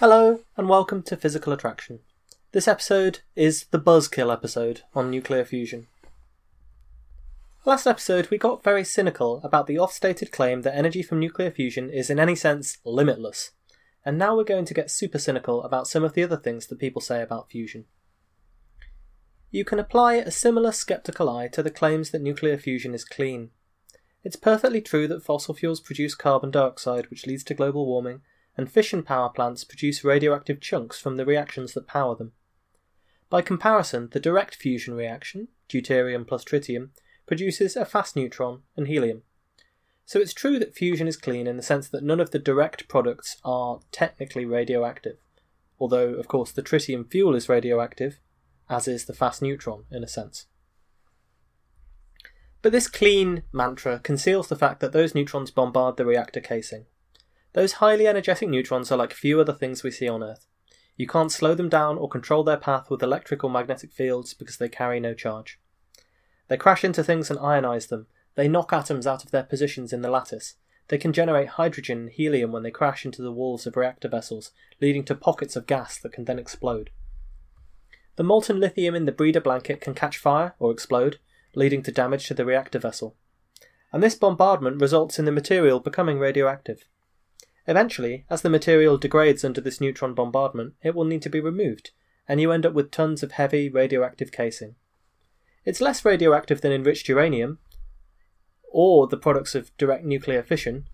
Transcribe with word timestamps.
Hello, 0.00 0.40
and 0.56 0.66
welcome 0.66 1.02
to 1.02 1.14
Physical 1.14 1.52
Attraction. 1.52 1.98
This 2.52 2.66
episode 2.66 3.18
is 3.36 3.64
the 3.64 3.78
Buzzkill 3.78 4.32
episode 4.32 4.80
on 4.94 5.10
nuclear 5.10 5.44
fusion. 5.44 5.88
Last 7.66 7.86
episode, 7.86 8.30
we 8.30 8.38
got 8.38 8.64
very 8.64 8.82
cynical 8.82 9.42
about 9.44 9.66
the 9.66 9.78
oft 9.78 9.92
stated 9.92 10.32
claim 10.32 10.62
that 10.62 10.74
energy 10.74 11.02
from 11.02 11.18
nuclear 11.18 11.50
fusion 11.50 11.90
is 11.90 12.08
in 12.08 12.18
any 12.18 12.34
sense 12.34 12.78
limitless, 12.82 13.50
and 14.02 14.16
now 14.16 14.34
we're 14.34 14.42
going 14.42 14.64
to 14.64 14.72
get 14.72 14.90
super 14.90 15.18
cynical 15.18 15.62
about 15.64 15.86
some 15.86 16.02
of 16.02 16.14
the 16.14 16.24
other 16.24 16.38
things 16.38 16.68
that 16.68 16.78
people 16.78 17.02
say 17.02 17.20
about 17.20 17.50
fusion. 17.50 17.84
You 19.50 19.66
can 19.66 19.78
apply 19.78 20.14
a 20.14 20.30
similar 20.30 20.72
skeptical 20.72 21.28
eye 21.28 21.48
to 21.48 21.62
the 21.62 21.70
claims 21.70 22.08
that 22.12 22.22
nuclear 22.22 22.56
fusion 22.56 22.94
is 22.94 23.04
clean. 23.04 23.50
It's 24.24 24.36
perfectly 24.36 24.80
true 24.80 25.06
that 25.08 25.22
fossil 25.22 25.52
fuels 25.52 25.78
produce 25.78 26.14
carbon 26.14 26.50
dioxide, 26.50 27.10
which 27.10 27.26
leads 27.26 27.44
to 27.44 27.54
global 27.54 27.84
warming, 27.84 28.22
and 28.56 28.70
fission 28.70 29.02
power 29.02 29.28
plants 29.28 29.64
produce 29.64 30.04
radioactive 30.04 30.60
chunks 30.60 30.98
from 30.98 31.16
the 31.16 31.24
reactions 31.24 31.72
that 31.74 31.86
power 31.86 32.14
them. 32.14 32.32
By 33.28 33.42
comparison, 33.42 34.08
the 34.10 34.20
direct 34.20 34.56
fusion 34.56 34.94
reaction, 34.94 35.48
deuterium 35.68 36.26
plus 36.26 36.44
tritium, 36.44 36.90
produces 37.26 37.76
a 37.76 37.84
fast 37.84 38.16
neutron 38.16 38.62
and 38.76 38.88
helium. 38.88 39.22
So 40.04 40.18
it's 40.18 40.34
true 40.34 40.58
that 40.58 40.74
fusion 40.74 41.06
is 41.06 41.16
clean 41.16 41.46
in 41.46 41.56
the 41.56 41.62
sense 41.62 41.88
that 41.88 42.02
none 42.02 42.18
of 42.18 42.32
the 42.32 42.40
direct 42.40 42.88
products 42.88 43.36
are 43.44 43.78
technically 43.92 44.44
radioactive, 44.44 45.18
although, 45.78 46.14
of 46.14 46.26
course, 46.26 46.50
the 46.50 46.62
tritium 46.62 47.08
fuel 47.08 47.36
is 47.36 47.48
radioactive, 47.48 48.18
as 48.68 48.88
is 48.88 49.04
the 49.04 49.14
fast 49.14 49.40
neutron, 49.40 49.84
in 49.92 50.02
a 50.02 50.08
sense. 50.08 50.46
But 52.62 52.72
this 52.72 52.88
clean 52.88 53.44
mantra 53.52 54.00
conceals 54.00 54.48
the 54.48 54.56
fact 54.56 54.80
that 54.80 54.92
those 54.92 55.14
neutrons 55.14 55.52
bombard 55.52 55.96
the 55.96 56.04
reactor 56.04 56.40
casing. 56.40 56.86
Those 57.52 57.74
highly 57.74 58.06
energetic 58.06 58.48
neutrons 58.48 58.92
are 58.92 58.98
like 58.98 59.12
few 59.12 59.40
other 59.40 59.52
things 59.52 59.82
we 59.82 59.90
see 59.90 60.08
on 60.08 60.22
Earth. 60.22 60.46
You 60.96 61.06
can't 61.06 61.32
slow 61.32 61.54
them 61.54 61.68
down 61.68 61.98
or 61.98 62.08
control 62.08 62.44
their 62.44 62.56
path 62.56 62.90
with 62.90 63.02
electric 63.02 63.42
or 63.42 63.50
magnetic 63.50 63.92
fields 63.92 64.34
because 64.34 64.58
they 64.58 64.68
carry 64.68 65.00
no 65.00 65.14
charge. 65.14 65.58
They 66.48 66.56
crash 66.56 66.84
into 66.84 67.02
things 67.02 67.30
and 67.30 67.38
ionize 67.38 67.88
them. 67.88 68.06
They 68.34 68.48
knock 68.48 68.72
atoms 68.72 69.06
out 69.06 69.24
of 69.24 69.30
their 69.30 69.42
positions 69.42 69.92
in 69.92 70.02
the 70.02 70.10
lattice. 70.10 70.54
They 70.88 70.98
can 70.98 71.12
generate 71.12 71.50
hydrogen 71.50 71.98
and 71.98 72.10
helium 72.10 72.52
when 72.52 72.62
they 72.62 72.70
crash 72.70 73.04
into 73.04 73.22
the 73.22 73.32
walls 73.32 73.66
of 73.66 73.76
reactor 73.76 74.08
vessels, 74.08 74.50
leading 74.80 75.04
to 75.04 75.14
pockets 75.14 75.56
of 75.56 75.66
gas 75.66 75.98
that 75.98 76.12
can 76.12 76.24
then 76.24 76.38
explode. 76.38 76.90
The 78.16 78.24
molten 78.24 78.60
lithium 78.60 78.94
in 78.94 79.06
the 79.06 79.12
breeder 79.12 79.40
blanket 79.40 79.80
can 79.80 79.94
catch 79.94 80.18
fire 80.18 80.54
or 80.58 80.72
explode, 80.72 81.18
leading 81.54 81.82
to 81.84 81.92
damage 81.92 82.26
to 82.26 82.34
the 82.34 82.44
reactor 82.44 82.78
vessel. 82.78 83.16
And 83.92 84.02
this 84.02 84.14
bombardment 84.14 84.80
results 84.80 85.18
in 85.18 85.24
the 85.24 85.32
material 85.32 85.80
becoming 85.80 86.18
radioactive. 86.18 86.84
Eventually, 87.70 88.24
as 88.28 88.42
the 88.42 88.50
material 88.50 88.98
degrades 88.98 89.44
under 89.44 89.60
this 89.60 89.80
neutron 89.80 90.12
bombardment, 90.12 90.74
it 90.82 90.92
will 90.92 91.04
need 91.04 91.22
to 91.22 91.30
be 91.30 91.38
removed, 91.38 91.92
and 92.26 92.40
you 92.40 92.50
end 92.50 92.66
up 92.66 92.72
with 92.72 92.90
tons 92.90 93.22
of 93.22 93.30
heavy 93.30 93.68
radioactive 93.68 94.32
casing. 94.32 94.74
It's 95.64 95.80
less 95.80 96.04
radioactive 96.04 96.62
than 96.62 96.72
enriched 96.72 97.08
uranium, 97.08 97.60
or 98.72 99.06
the 99.06 99.16
products 99.16 99.54
of 99.54 99.70
direct 99.78 100.04
nuclear 100.04 100.42
fission, 100.42 100.88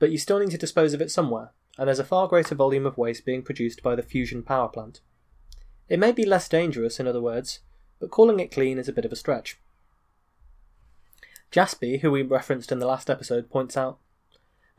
but 0.00 0.10
you 0.10 0.18
still 0.18 0.40
need 0.40 0.50
to 0.50 0.58
dispose 0.58 0.92
of 0.92 1.00
it 1.00 1.12
somewhere, 1.12 1.52
and 1.78 1.86
there's 1.86 2.00
a 2.00 2.04
far 2.04 2.26
greater 2.26 2.56
volume 2.56 2.84
of 2.84 2.98
waste 2.98 3.24
being 3.24 3.42
produced 3.42 3.80
by 3.80 3.94
the 3.94 4.02
fusion 4.02 4.42
power 4.42 4.66
plant. 4.66 5.02
It 5.88 6.00
may 6.00 6.10
be 6.10 6.24
less 6.24 6.48
dangerous, 6.48 6.98
in 6.98 7.06
other 7.06 7.22
words, 7.22 7.60
but 8.00 8.10
calling 8.10 8.40
it 8.40 8.50
clean 8.50 8.76
is 8.76 8.88
a 8.88 8.92
bit 8.92 9.04
of 9.04 9.12
a 9.12 9.16
stretch. 9.16 9.56
Jassby, 11.52 12.00
who 12.00 12.10
we 12.10 12.22
referenced 12.22 12.72
in 12.72 12.80
the 12.80 12.88
last 12.88 13.08
episode, 13.08 13.50
points 13.50 13.76
out 13.76 14.00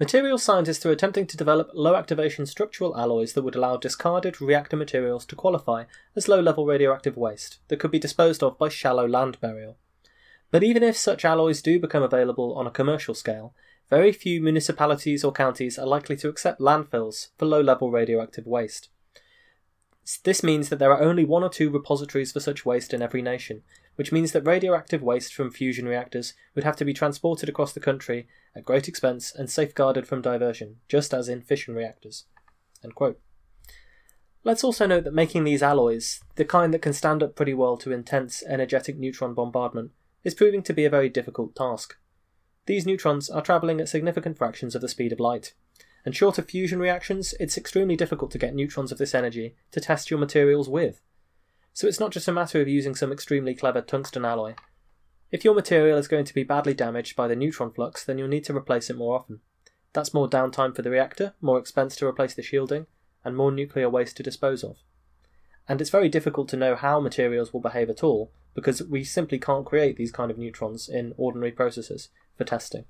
Materials 0.04 0.44
scientists 0.44 0.86
are 0.86 0.92
attempting 0.92 1.26
to 1.28 1.38
develop 1.38 1.70
low 1.74 1.96
activation 1.96 2.46
structural 2.46 2.98
alloys 2.98 3.32
that 3.32 3.42
would 3.42 3.56
allow 3.56 3.78
discarded 3.78 4.42
reactor 4.42 4.76
materials 4.76 5.26
to 5.26 5.34
qualify 5.34 5.86
as 6.14 6.28
low 6.28 6.42
level 6.42 6.66
radioactive 6.66 7.16
waste 7.16 7.60
that 7.70 7.80
could 7.80 7.90
be 7.90 8.00
disposed 8.00 8.44
of 8.44 8.58
by 8.58 8.68
shallow 8.68 9.08
land 9.08 9.40
burial. 9.40 9.78
But 10.52 10.62
even 10.62 10.84
if 10.84 10.98
such 10.98 11.24
alloys 11.24 11.62
do 11.62 11.80
become 11.80 12.04
available 12.04 12.54
on 12.56 12.68
a 12.68 12.70
commercial 12.70 13.14
scale, 13.14 13.56
very 13.90 14.12
few 14.12 14.42
municipalities 14.42 15.24
or 15.24 15.32
counties 15.32 15.80
are 15.80 15.88
likely 15.88 16.18
to 16.18 16.28
accept 16.28 16.60
landfills 16.60 17.30
for 17.38 17.46
low 17.46 17.62
level 17.62 17.90
radioactive 17.90 18.46
waste. 18.46 18.90
This 20.26 20.44
means 20.44 20.68
that 20.68 20.80
there 20.80 20.92
are 20.92 21.02
only 21.02 21.24
one 21.24 21.46
or 21.46 21.50
two 21.50 21.70
repositories 21.70 22.34
for 22.34 22.42
such 22.42 22.66
waste 22.66 22.94
in 22.94 23.02
every 23.02 23.22
nation, 23.22 23.64
which 23.96 24.12
means 24.12 24.34
that 24.34 24.46
radioactive 24.46 25.02
waste 25.02 25.34
from 25.34 25.50
fusion 25.50 25.88
reactors 25.88 26.34
would 26.56 26.66
have 26.66 26.76
to 26.76 26.84
be 26.84 26.94
transported 26.94 27.48
across 27.48 27.72
the 27.72 27.80
country 27.80 28.28
at 28.56 28.66
great 28.66 28.88
expense 28.88 29.34
and 29.34 29.50
safeguarded 29.50 30.08
from 30.08 30.22
diversion, 30.22 30.78
just 30.88 31.14
as 31.14 31.28
in 31.28 31.42
fission 31.42 31.76
reactors. 31.76 32.26
Let's 34.44 34.64
also 34.64 34.86
note 34.86 35.06
that 35.06 35.14
making 35.14 35.46
these 35.46 35.64
alloys, 35.64 36.22
the 36.36 36.46
kind 36.46 36.74
that 36.74 36.82
can 36.82 36.94
stand 36.94 37.24
up 37.24 37.36
pretty 37.36 37.54
well 37.54 37.78
to 37.78 37.94
intense 37.94 38.44
energetic 38.46 38.98
neutron 38.98 39.34
bombardment, 39.34 39.92
is 40.24 40.34
proving 40.34 40.62
to 40.64 40.74
be 40.74 40.86
a 40.86 40.90
very 40.90 41.10
difficult 41.10 41.56
task. 41.56 41.98
These 42.66 42.86
neutrons 42.86 43.30
are 43.30 43.42
travelling 43.42 43.80
at 43.80 43.90
significant 43.90 44.38
fractions 44.38 44.76
of 44.76 44.82
the 44.82 44.90
speed 44.90 45.12
of 45.14 45.20
light, 45.20 45.54
and 46.06 46.16
short 46.16 46.38
of 46.38 46.50
fusion 46.50 46.80
reactions, 46.80 47.34
it's 47.40 47.58
extremely 47.58 47.96
difficult 47.96 48.32
to 48.32 48.38
get 48.38 48.54
neutrons 48.54 48.92
of 48.92 48.98
this 48.98 49.16
energy 49.16 49.56
to 49.72 49.80
test 49.80 50.12
your 50.12 50.20
materials 50.20 50.68
with. 50.68 51.02
So 51.74 51.88
it's 51.88 52.00
not 52.00 52.12
just 52.12 52.28
a 52.28 52.34
matter 52.34 52.62
of 52.62 52.68
using 52.68 52.96
some 52.96 53.12
extremely 53.12 53.56
clever 53.56 53.82
tungsten 53.82 54.26
alloy. 54.26 54.56
If 55.34 55.44
your 55.44 55.56
material 55.56 55.98
is 55.98 56.08
going 56.08 56.26
to 56.26 56.34
be 56.34 56.44
badly 56.44 56.76
damaged 56.76 57.16
by 57.16 57.28
the 57.28 57.36
neutron 57.36 57.72
flux, 57.72 58.06
then 58.06 58.20
you'll 58.20 58.28
need 58.28 58.44
to 58.44 58.56
replace 58.56 58.92
it 58.92 58.96
more 58.96 59.18
often. 59.18 59.40
That's 59.92 60.14
more 60.14 60.30
downtime 60.30 60.76
for 60.76 60.84
the 60.84 60.92
reactor, 60.92 61.34
more 61.42 61.58
expense 61.58 61.96
to 61.96 62.06
replace 62.06 62.36
the 62.36 62.44
shielding, 62.44 62.86
and 63.26 63.36
more 63.36 63.52
nuclear 63.52 63.90
waste 63.90 64.16
to 64.18 64.24
dispose 64.24 64.64
of. 64.64 64.78
And 65.68 65.82
it's 65.82 65.90
very 65.90 66.08
difficult 66.08 66.50
to 66.50 66.56
know 66.56 66.76
how 66.76 67.00
materials 67.00 67.52
will 67.52 67.62
behave 67.62 67.90
at 67.90 68.04
all, 68.04 68.32
because 68.54 68.84
we 68.84 69.04
simply 69.04 69.40
can't 69.40 69.66
create 69.66 69.98
these 69.98 70.12
kind 70.12 70.30
of 70.30 70.38
neutrons 70.38 70.88
in 70.88 71.16
ordinary 71.18 71.52
processes 71.52 72.10
for 72.38 72.44
testing. 72.44 72.86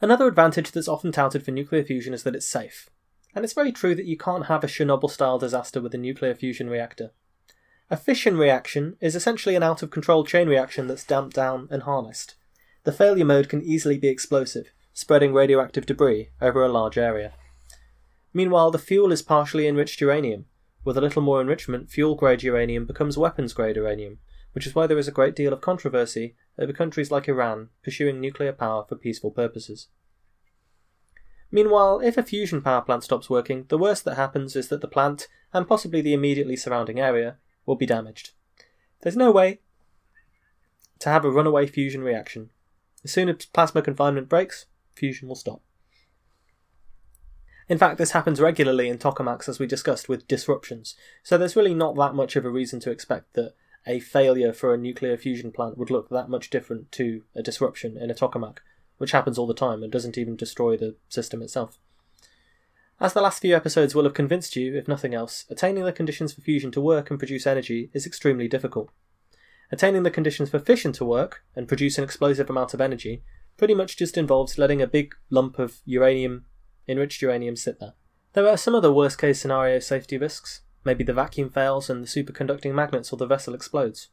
Another 0.00 0.26
advantage 0.26 0.72
that's 0.72 0.88
often 0.88 1.12
touted 1.12 1.44
for 1.44 1.52
nuclear 1.52 1.84
fusion 1.84 2.12
is 2.12 2.24
that 2.24 2.34
it's 2.34 2.48
safe. 2.48 2.90
And 3.36 3.44
it's 3.44 3.54
very 3.54 3.70
true 3.70 3.94
that 3.94 4.04
you 4.04 4.16
can't 4.16 4.46
have 4.46 4.64
a 4.64 4.66
Chernobyl 4.66 5.12
style 5.12 5.38
disaster 5.38 5.80
with 5.80 5.94
a 5.94 5.98
nuclear 5.98 6.34
fusion 6.34 6.68
reactor. 6.68 7.12
A 7.88 7.96
fission 7.96 8.36
reaction 8.36 8.96
is 9.00 9.14
essentially 9.14 9.54
an 9.54 9.62
out 9.62 9.80
of 9.80 9.92
control 9.92 10.24
chain 10.24 10.48
reaction 10.48 10.88
that's 10.88 11.04
damped 11.04 11.36
down 11.36 11.68
and 11.70 11.84
harnessed. 11.84 12.34
The 12.82 12.90
failure 12.90 13.24
mode 13.24 13.48
can 13.48 13.62
easily 13.62 13.96
be 13.96 14.08
explosive, 14.08 14.72
spreading 14.92 15.32
radioactive 15.32 15.86
debris 15.86 16.30
over 16.40 16.64
a 16.64 16.68
large 16.68 16.98
area. 16.98 17.32
Meanwhile, 18.32 18.72
the 18.72 18.78
fuel 18.80 19.12
is 19.12 19.22
partially 19.22 19.68
enriched 19.68 20.00
uranium. 20.00 20.46
With 20.82 20.98
a 20.98 21.00
little 21.00 21.22
more 21.22 21.40
enrichment, 21.40 21.88
fuel 21.88 22.16
grade 22.16 22.42
uranium 22.42 22.86
becomes 22.86 23.16
weapons 23.16 23.52
grade 23.52 23.76
uranium, 23.76 24.18
which 24.50 24.66
is 24.66 24.74
why 24.74 24.88
there 24.88 24.98
is 24.98 25.06
a 25.06 25.12
great 25.12 25.36
deal 25.36 25.52
of 25.52 25.60
controversy 25.60 26.34
over 26.58 26.72
countries 26.72 27.12
like 27.12 27.28
Iran 27.28 27.68
pursuing 27.84 28.20
nuclear 28.20 28.52
power 28.52 28.84
for 28.88 28.96
peaceful 28.96 29.30
purposes. 29.30 29.86
Meanwhile, 31.52 32.00
if 32.00 32.16
a 32.16 32.24
fusion 32.24 32.62
power 32.62 32.82
plant 32.82 33.04
stops 33.04 33.30
working, 33.30 33.66
the 33.68 33.78
worst 33.78 34.04
that 34.06 34.16
happens 34.16 34.56
is 34.56 34.66
that 34.68 34.80
the 34.80 34.88
plant, 34.88 35.28
and 35.52 35.68
possibly 35.68 36.00
the 36.00 36.14
immediately 36.14 36.56
surrounding 36.56 36.98
area, 36.98 37.36
will 37.66 37.76
be 37.76 37.86
damaged. 37.86 38.30
There's 39.02 39.16
no 39.16 39.30
way 39.30 39.60
to 41.00 41.10
have 41.10 41.24
a 41.24 41.30
runaway 41.30 41.66
fusion 41.66 42.02
reaction. 42.02 42.50
As 43.04 43.12
soon 43.12 43.28
as 43.28 43.44
plasma 43.46 43.82
confinement 43.82 44.28
breaks, 44.28 44.66
fusion 44.94 45.28
will 45.28 45.34
stop. 45.34 45.60
In 47.68 47.78
fact, 47.78 47.98
this 47.98 48.12
happens 48.12 48.40
regularly 48.40 48.88
in 48.88 48.98
tokamaks, 48.98 49.48
as 49.48 49.58
we 49.58 49.66
discussed, 49.66 50.08
with 50.08 50.28
disruptions, 50.28 50.94
so 51.22 51.36
there's 51.36 51.56
really 51.56 51.74
not 51.74 51.96
that 51.96 52.14
much 52.14 52.36
of 52.36 52.44
a 52.44 52.50
reason 52.50 52.78
to 52.80 52.90
expect 52.90 53.34
that 53.34 53.54
a 53.86 54.00
failure 54.00 54.52
for 54.52 54.72
a 54.72 54.78
nuclear 54.78 55.16
fusion 55.16 55.50
plant 55.52 55.76
would 55.76 55.90
look 55.90 56.08
that 56.08 56.28
much 56.28 56.50
different 56.50 56.90
to 56.92 57.22
a 57.34 57.42
disruption 57.42 57.96
in 57.96 58.10
a 58.10 58.14
tokamak, 58.14 58.58
which 58.98 59.12
happens 59.12 59.36
all 59.36 59.46
the 59.46 59.54
time 59.54 59.82
and 59.82 59.92
doesn't 59.92 60.18
even 60.18 60.36
destroy 60.36 60.76
the 60.76 60.96
system 61.08 61.42
itself. 61.42 61.78
As 62.98 63.12
the 63.12 63.20
last 63.20 63.42
few 63.42 63.54
episodes 63.54 63.94
will 63.94 64.04
have 64.04 64.14
convinced 64.14 64.56
you, 64.56 64.74
if 64.74 64.88
nothing 64.88 65.14
else, 65.14 65.44
attaining 65.50 65.84
the 65.84 65.92
conditions 65.92 66.32
for 66.32 66.40
fusion 66.40 66.70
to 66.72 66.80
work 66.80 67.10
and 67.10 67.18
produce 67.18 67.46
energy 67.46 67.90
is 67.92 68.06
extremely 68.06 68.48
difficult. 68.48 68.88
Attaining 69.70 70.02
the 70.02 70.10
conditions 70.10 70.48
for 70.48 70.58
fission 70.58 70.92
to 70.92 71.04
work 71.04 71.44
and 71.54 71.68
produce 71.68 71.98
an 71.98 72.04
explosive 72.04 72.48
amount 72.48 72.72
of 72.72 72.80
energy 72.80 73.22
pretty 73.58 73.74
much 73.74 73.98
just 73.98 74.16
involves 74.16 74.56
letting 74.56 74.80
a 74.80 74.86
big 74.86 75.14
lump 75.28 75.58
of 75.58 75.80
uranium, 75.84 76.46
enriched 76.88 77.20
uranium, 77.20 77.54
sit 77.54 77.80
there. 77.80 77.92
There 78.32 78.48
are 78.48 78.56
some 78.56 78.74
other 78.74 78.92
worst 78.92 79.18
case 79.18 79.40
scenario 79.40 79.78
safety 79.78 80.16
risks. 80.16 80.62
Maybe 80.82 81.04
the 81.04 81.12
vacuum 81.12 81.50
fails 81.50 81.90
and 81.90 82.02
the 82.02 82.08
superconducting 82.08 82.72
magnets 82.72 83.12
or 83.12 83.16
the 83.16 83.26
vessel 83.26 83.54
explodes. 83.54 84.08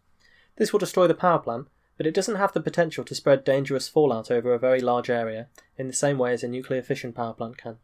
This 0.58 0.74
will 0.74 0.80
destroy 0.80 1.08
the 1.08 1.14
power 1.14 1.40
plant, 1.40 1.68
but 1.96 2.06
it 2.06 2.14
doesn't 2.14 2.36
have 2.36 2.52
the 2.52 2.62
potential 2.62 3.06
to 3.06 3.16
spread 3.16 3.46
dangerous 3.46 3.88
fallout 3.88 4.30
over 4.30 4.54
a 4.54 4.60
very 4.60 4.82
large 4.82 5.10
area 5.10 5.48
in 5.78 5.88
the 5.88 5.94
same 5.94 6.18
way 6.18 6.34
as 6.34 6.44
a 6.44 6.50
nuclear 6.50 6.82
fission 6.82 7.14
power 7.14 7.34
plant 7.34 7.58
can. 7.58 7.78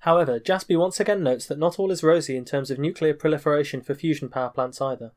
However, 0.00 0.40
Jassby 0.40 0.78
once 0.78 0.98
again 0.98 1.22
notes 1.22 1.46
that 1.46 1.58
not 1.58 1.78
all 1.78 1.90
is 1.90 2.02
rosy 2.02 2.36
in 2.36 2.44
terms 2.44 2.70
of 2.70 2.78
nuclear 2.78 3.12
proliferation 3.12 3.82
for 3.82 3.94
fusion 3.94 4.28
power 4.28 4.48
plants 4.48 4.80
either. 4.80 5.12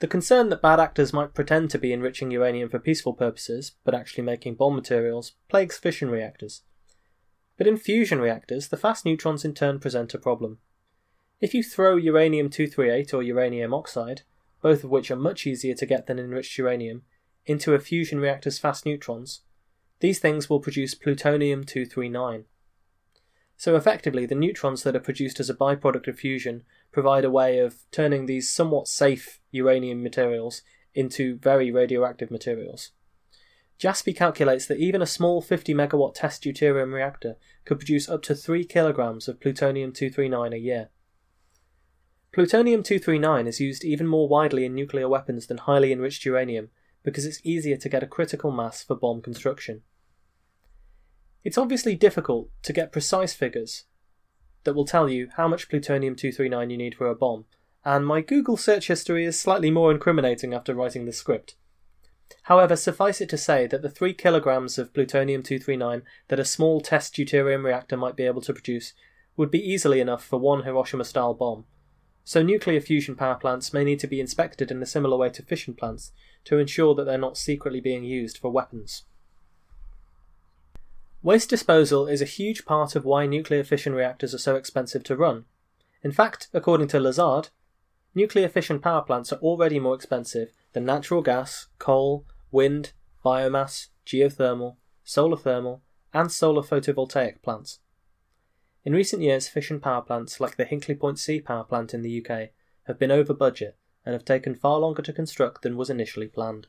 The 0.00 0.08
concern 0.08 0.48
that 0.48 0.60
bad 0.60 0.80
actors 0.80 1.12
might 1.12 1.34
pretend 1.34 1.70
to 1.70 1.78
be 1.78 1.92
enriching 1.92 2.32
uranium 2.32 2.68
for 2.68 2.80
peaceful 2.80 3.12
purposes, 3.12 3.72
but 3.84 3.94
actually 3.94 4.24
making 4.24 4.56
bomb 4.56 4.74
materials, 4.74 5.34
plagues 5.48 5.78
fission 5.78 6.10
reactors. 6.10 6.62
But 7.56 7.68
in 7.68 7.76
fusion 7.76 8.20
reactors, 8.20 8.68
the 8.68 8.76
fast 8.76 9.04
neutrons 9.04 9.44
in 9.44 9.54
turn 9.54 9.78
present 9.78 10.14
a 10.14 10.18
problem. 10.18 10.58
If 11.40 11.54
you 11.54 11.62
throw 11.62 11.94
uranium 11.94 12.50
238 12.50 13.14
or 13.14 13.22
uranium 13.22 13.72
oxide, 13.72 14.22
both 14.60 14.82
of 14.82 14.90
which 14.90 15.12
are 15.12 15.16
much 15.16 15.46
easier 15.46 15.74
to 15.74 15.86
get 15.86 16.08
than 16.08 16.18
enriched 16.18 16.58
uranium, 16.58 17.02
into 17.46 17.74
a 17.74 17.78
fusion 17.78 18.18
reactor's 18.18 18.58
fast 18.58 18.84
neutrons, 18.84 19.42
these 20.00 20.18
things 20.18 20.50
will 20.50 20.58
produce 20.58 20.96
plutonium 20.96 21.62
239. 21.62 22.46
So 23.62 23.76
effectively, 23.76 24.26
the 24.26 24.34
neutrons 24.34 24.82
that 24.82 24.96
are 24.96 24.98
produced 25.08 25.38
as 25.38 25.48
a 25.48 25.54
byproduct 25.54 26.08
of 26.08 26.18
fusion 26.18 26.64
provide 26.90 27.24
a 27.24 27.30
way 27.30 27.60
of 27.60 27.84
turning 27.92 28.26
these 28.26 28.52
somewhat 28.52 28.88
safe 28.88 29.38
uranium 29.52 30.02
materials 30.02 30.62
into 30.96 31.38
very 31.38 31.70
radioactive 31.70 32.28
materials. 32.28 32.90
Jassby 33.78 34.16
calculates 34.16 34.66
that 34.66 34.80
even 34.80 35.00
a 35.00 35.06
small 35.06 35.40
50 35.40 35.74
megawatt 35.74 36.14
test 36.14 36.42
deuterium 36.42 36.92
reactor 36.92 37.36
could 37.64 37.78
produce 37.78 38.08
up 38.08 38.22
to 38.22 38.34
3 38.34 38.64
kilograms 38.64 39.28
of 39.28 39.38
plutonium 39.38 39.92
239 39.92 40.52
a 40.52 40.56
year. 40.56 40.88
Plutonium 42.32 42.82
239 42.82 43.46
is 43.46 43.60
used 43.60 43.84
even 43.84 44.08
more 44.08 44.26
widely 44.26 44.64
in 44.64 44.74
nuclear 44.74 45.08
weapons 45.08 45.46
than 45.46 45.58
highly 45.58 45.92
enriched 45.92 46.24
uranium 46.24 46.70
because 47.04 47.24
it's 47.24 47.40
easier 47.44 47.76
to 47.76 47.88
get 47.88 48.02
a 48.02 48.08
critical 48.08 48.50
mass 48.50 48.82
for 48.82 48.96
bomb 48.96 49.22
construction. 49.22 49.82
It's 51.44 51.58
obviously 51.58 51.96
difficult 51.96 52.50
to 52.62 52.72
get 52.72 52.92
precise 52.92 53.34
figures 53.34 53.84
that 54.64 54.74
will 54.74 54.84
tell 54.84 55.08
you 55.08 55.28
how 55.36 55.48
much 55.48 55.68
plutonium 55.68 56.14
239 56.14 56.70
you 56.70 56.76
need 56.76 56.94
for 56.94 57.08
a 57.08 57.16
bomb, 57.16 57.46
and 57.84 58.06
my 58.06 58.20
Google 58.20 58.56
search 58.56 58.86
history 58.86 59.24
is 59.24 59.40
slightly 59.40 59.70
more 59.70 59.90
incriminating 59.90 60.54
after 60.54 60.72
writing 60.72 61.04
this 61.04 61.18
script. 61.18 61.56
However, 62.44 62.76
suffice 62.76 63.20
it 63.20 63.28
to 63.30 63.36
say 63.36 63.66
that 63.66 63.82
the 63.82 63.90
3 63.90 64.14
kilograms 64.14 64.78
of 64.78 64.94
plutonium 64.94 65.42
239 65.42 66.02
that 66.28 66.38
a 66.38 66.44
small 66.44 66.80
test 66.80 67.14
deuterium 67.14 67.64
reactor 67.64 67.96
might 67.96 68.16
be 68.16 68.24
able 68.24 68.40
to 68.42 68.52
produce 68.52 68.94
would 69.36 69.50
be 69.50 69.58
easily 69.58 70.00
enough 70.00 70.24
for 70.24 70.38
one 70.38 70.62
Hiroshima 70.62 71.04
style 71.04 71.34
bomb. 71.34 71.64
So, 72.24 72.42
nuclear 72.42 72.80
fusion 72.80 73.16
power 73.16 73.34
plants 73.34 73.72
may 73.72 73.82
need 73.82 73.98
to 74.00 74.06
be 74.06 74.20
inspected 74.20 74.70
in 74.70 74.80
a 74.80 74.86
similar 74.86 75.16
way 75.16 75.30
to 75.30 75.42
fission 75.42 75.74
plants 75.74 76.12
to 76.44 76.58
ensure 76.58 76.94
that 76.94 77.04
they're 77.04 77.18
not 77.18 77.36
secretly 77.36 77.80
being 77.80 78.04
used 78.04 78.38
for 78.38 78.50
weapons. 78.50 79.04
Waste 81.24 81.50
disposal 81.50 82.08
is 82.08 82.20
a 82.20 82.24
huge 82.24 82.64
part 82.64 82.96
of 82.96 83.04
why 83.04 83.26
nuclear 83.26 83.62
fission 83.62 83.94
reactors 83.94 84.34
are 84.34 84.38
so 84.38 84.56
expensive 84.56 85.04
to 85.04 85.16
run. 85.16 85.44
In 86.02 86.10
fact, 86.10 86.48
according 86.52 86.88
to 86.88 86.98
Lazard, 86.98 87.50
nuclear 88.12 88.48
fission 88.48 88.80
power 88.80 89.02
plants 89.02 89.32
are 89.32 89.38
already 89.38 89.78
more 89.78 89.94
expensive 89.94 90.50
than 90.72 90.84
natural 90.84 91.22
gas, 91.22 91.68
coal, 91.78 92.26
wind, 92.50 92.92
biomass, 93.24 93.86
geothermal, 94.04 94.78
solar 95.04 95.36
thermal, 95.36 95.82
and 96.12 96.32
solar 96.32 96.62
photovoltaic 96.62 97.40
plants. 97.40 97.78
In 98.84 98.92
recent 98.92 99.22
years, 99.22 99.46
fission 99.46 99.78
power 99.78 100.02
plants 100.02 100.40
like 100.40 100.56
the 100.56 100.64
Hinkley 100.64 100.98
Point 100.98 101.20
C 101.20 101.40
power 101.40 101.62
plant 101.62 101.94
in 101.94 102.02
the 102.02 102.20
UK 102.20 102.48
have 102.88 102.98
been 102.98 103.12
over 103.12 103.32
budget 103.32 103.78
and 104.04 104.12
have 104.12 104.24
taken 104.24 104.56
far 104.56 104.80
longer 104.80 105.02
to 105.02 105.12
construct 105.12 105.62
than 105.62 105.76
was 105.76 105.88
initially 105.88 106.26
planned. 106.26 106.66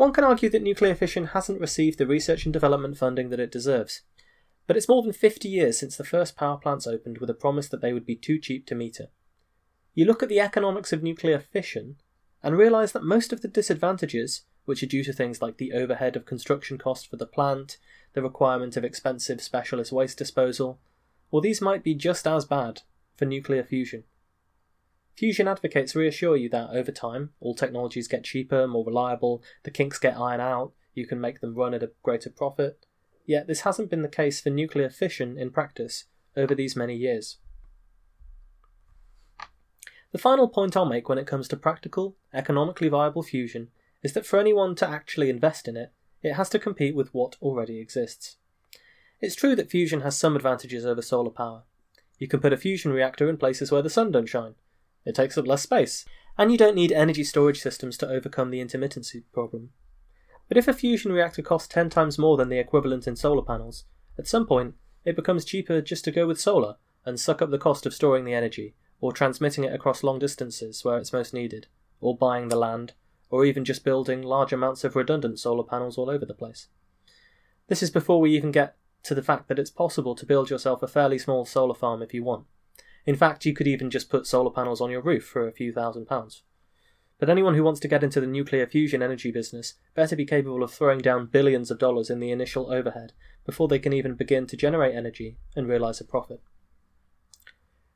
One 0.00 0.14
can 0.14 0.24
argue 0.24 0.48
that 0.48 0.62
nuclear 0.62 0.94
fission 0.94 1.26
hasn't 1.26 1.60
received 1.60 1.98
the 1.98 2.06
research 2.06 2.46
and 2.46 2.54
development 2.54 2.96
funding 2.96 3.28
that 3.28 3.38
it 3.38 3.52
deserves, 3.52 4.00
but 4.66 4.74
it's 4.74 4.88
more 4.88 5.02
than 5.02 5.12
50 5.12 5.46
years 5.46 5.78
since 5.78 5.94
the 5.94 6.04
first 6.04 6.38
power 6.38 6.56
plants 6.56 6.86
opened 6.86 7.18
with 7.18 7.28
a 7.28 7.34
promise 7.34 7.68
that 7.68 7.82
they 7.82 7.92
would 7.92 8.06
be 8.06 8.16
too 8.16 8.38
cheap 8.38 8.64
to 8.68 8.74
meter. 8.74 9.08
You 9.92 10.06
look 10.06 10.22
at 10.22 10.30
the 10.30 10.40
economics 10.40 10.94
of 10.94 11.02
nuclear 11.02 11.38
fission 11.38 11.96
and 12.42 12.56
realise 12.56 12.92
that 12.92 13.04
most 13.04 13.30
of 13.30 13.42
the 13.42 13.48
disadvantages, 13.48 14.44
which 14.64 14.82
are 14.82 14.86
due 14.86 15.04
to 15.04 15.12
things 15.12 15.42
like 15.42 15.58
the 15.58 15.74
overhead 15.74 16.16
of 16.16 16.24
construction 16.24 16.78
cost 16.78 17.10
for 17.10 17.18
the 17.18 17.26
plant, 17.26 17.76
the 18.14 18.22
requirement 18.22 18.78
of 18.78 18.84
expensive 18.86 19.42
specialist 19.42 19.92
waste 19.92 20.16
disposal, 20.16 20.80
well, 21.30 21.42
these 21.42 21.60
might 21.60 21.84
be 21.84 21.94
just 21.94 22.26
as 22.26 22.46
bad 22.46 22.80
for 23.18 23.26
nuclear 23.26 23.62
fusion. 23.62 24.04
Fusion 25.20 25.48
advocates 25.48 25.94
reassure 25.94 26.34
you 26.34 26.48
that 26.48 26.70
over 26.70 26.90
time, 26.90 27.28
all 27.40 27.54
technologies 27.54 28.08
get 28.08 28.24
cheaper, 28.24 28.66
more 28.66 28.86
reliable, 28.86 29.42
the 29.64 29.70
kinks 29.70 29.98
get 29.98 30.16
ironed 30.16 30.40
out, 30.40 30.72
you 30.94 31.06
can 31.06 31.20
make 31.20 31.42
them 31.42 31.54
run 31.54 31.74
at 31.74 31.82
a 31.82 31.90
greater 32.02 32.30
profit. 32.30 32.86
Yet 33.26 33.46
this 33.46 33.60
hasn't 33.60 33.90
been 33.90 34.00
the 34.00 34.08
case 34.08 34.40
for 34.40 34.48
nuclear 34.48 34.88
fission 34.88 35.36
in 35.36 35.50
practice 35.50 36.04
over 36.38 36.54
these 36.54 36.74
many 36.74 36.96
years. 36.96 37.36
The 40.12 40.16
final 40.16 40.48
point 40.48 40.74
I'll 40.74 40.86
make 40.86 41.10
when 41.10 41.18
it 41.18 41.26
comes 41.26 41.48
to 41.48 41.56
practical, 41.58 42.16
economically 42.32 42.88
viable 42.88 43.22
fusion 43.22 43.68
is 44.02 44.14
that 44.14 44.24
for 44.24 44.40
anyone 44.40 44.74
to 44.76 44.88
actually 44.88 45.28
invest 45.28 45.68
in 45.68 45.76
it, 45.76 45.92
it 46.22 46.32
has 46.32 46.48
to 46.48 46.58
compete 46.58 46.96
with 46.96 47.12
what 47.12 47.36
already 47.42 47.78
exists. 47.78 48.38
It's 49.20 49.36
true 49.36 49.54
that 49.56 49.70
fusion 49.70 50.00
has 50.00 50.16
some 50.16 50.34
advantages 50.34 50.86
over 50.86 51.02
solar 51.02 51.30
power. 51.30 51.64
You 52.18 52.26
can 52.26 52.40
put 52.40 52.54
a 52.54 52.56
fusion 52.56 52.90
reactor 52.90 53.28
in 53.28 53.36
places 53.36 53.70
where 53.70 53.82
the 53.82 53.90
sun 53.90 54.12
don't 54.12 54.24
shine, 54.26 54.54
it 55.04 55.14
takes 55.14 55.36
up 55.38 55.46
less 55.46 55.62
space, 55.62 56.04
and 56.36 56.50
you 56.50 56.58
don't 56.58 56.74
need 56.74 56.92
energy 56.92 57.24
storage 57.24 57.60
systems 57.60 57.96
to 57.98 58.08
overcome 58.08 58.50
the 58.50 58.64
intermittency 58.64 59.22
problem. 59.32 59.70
But 60.48 60.56
if 60.56 60.66
a 60.66 60.72
fusion 60.72 61.12
reactor 61.12 61.42
costs 61.42 61.68
10 61.68 61.90
times 61.90 62.18
more 62.18 62.36
than 62.36 62.48
the 62.48 62.58
equivalent 62.58 63.06
in 63.06 63.16
solar 63.16 63.42
panels, 63.42 63.84
at 64.18 64.26
some 64.26 64.46
point 64.46 64.74
it 65.04 65.16
becomes 65.16 65.44
cheaper 65.44 65.80
just 65.80 66.04
to 66.04 66.10
go 66.10 66.26
with 66.26 66.40
solar 66.40 66.76
and 67.04 67.18
suck 67.18 67.40
up 67.40 67.50
the 67.50 67.58
cost 67.58 67.86
of 67.86 67.94
storing 67.94 68.24
the 68.24 68.34
energy, 68.34 68.74
or 69.00 69.12
transmitting 69.12 69.64
it 69.64 69.72
across 69.72 70.02
long 70.02 70.18
distances 70.18 70.84
where 70.84 70.98
it's 70.98 71.12
most 71.12 71.32
needed, 71.32 71.66
or 72.00 72.16
buying 72.16 72.48
the 72.48 72.56
land, 72.56 72.92
or 73.30 73.44
even 73.44 73.64
just 73.64 73.84
building 73.84 74.22
large 74.22 74.52
amounts 74.52 74.84
of 74.84 74.96
redundant 74.96 75.38
solar 75.38 75.64
panels 75.64 75.96
all 75.96 76.10
over 76.10 76.26
the 76.26 76.34
place. 76.34 76.68
This 77.68 77.82
is 77.82 77.90
before 77.90 78.20
we 78.20 78.36
even 78.36 78.50
get 78.50 78.76
to 79.04 79.14
the 79.14 79.22
fact 79.22 79.48
that 79.48 79.58
it's 79.58 79.70
possible 79.70 80.14
to 80.14 80.26
build 80.26 80.50
yourself 80.50 80.82
a 80.82 80.88
fairly 80.88 81.18
small 81.18 81.44
solar 81.44 81.74
farm 81.74 82.02
if 82.02 82.12
you 82.12 82.24
want. 82.24 82.44
In 83.06 83.16
fact, 83.16 83.44
you 83.44 83.54
could 83.54 83.66
even 83.66 83.90
just 83.90 84.10
put 84.10 84.26
solar 84.26 84.50
panels 84.50 84.80
on 84.80 84.90
your 84.90 85.00
roof 85.00 85.24
for 85.24 85.46
a 85.46 85.52
few 85.52 85.72
thousand 85.72 86.06
pounds. 86.06 86.42
But 87.18 87.28
anyone 87.28 87.54
who 87.54 87.62
wants 87.62 87.80
to 87.80 87.88
get 87.88 88.02
into 88.02 88.20
the 88.20 88.26
nuclear 88.26 88.66
fusion 88.66 89.02
energy 89.02 89.30
business 89.30 89.74
better 89.94 90.16
be 90.16 90.24
capable 90.24 90.62
of 90.62 90.72
throwing 90.72 91.00
down 91.00 91.26
billions 91.26 91.70
of 91.70 91.78
dollars 91.78 92.08
in 92.08 92.18
the 92.18 92.30
initial 92.30 92.72
overhead 92.72 93.12
before 93.44 93.68
they 93.68 93.78
can 93.78 93.92
even 93.92 94.14
begin 94.14 94.46
to 94.46 94.56
generate 94.56 94.94
energy 94.94 95.36
and 95.54 95.68
realise 95.68 96.00
a 96.00 96.04
profit. 96.04 96.40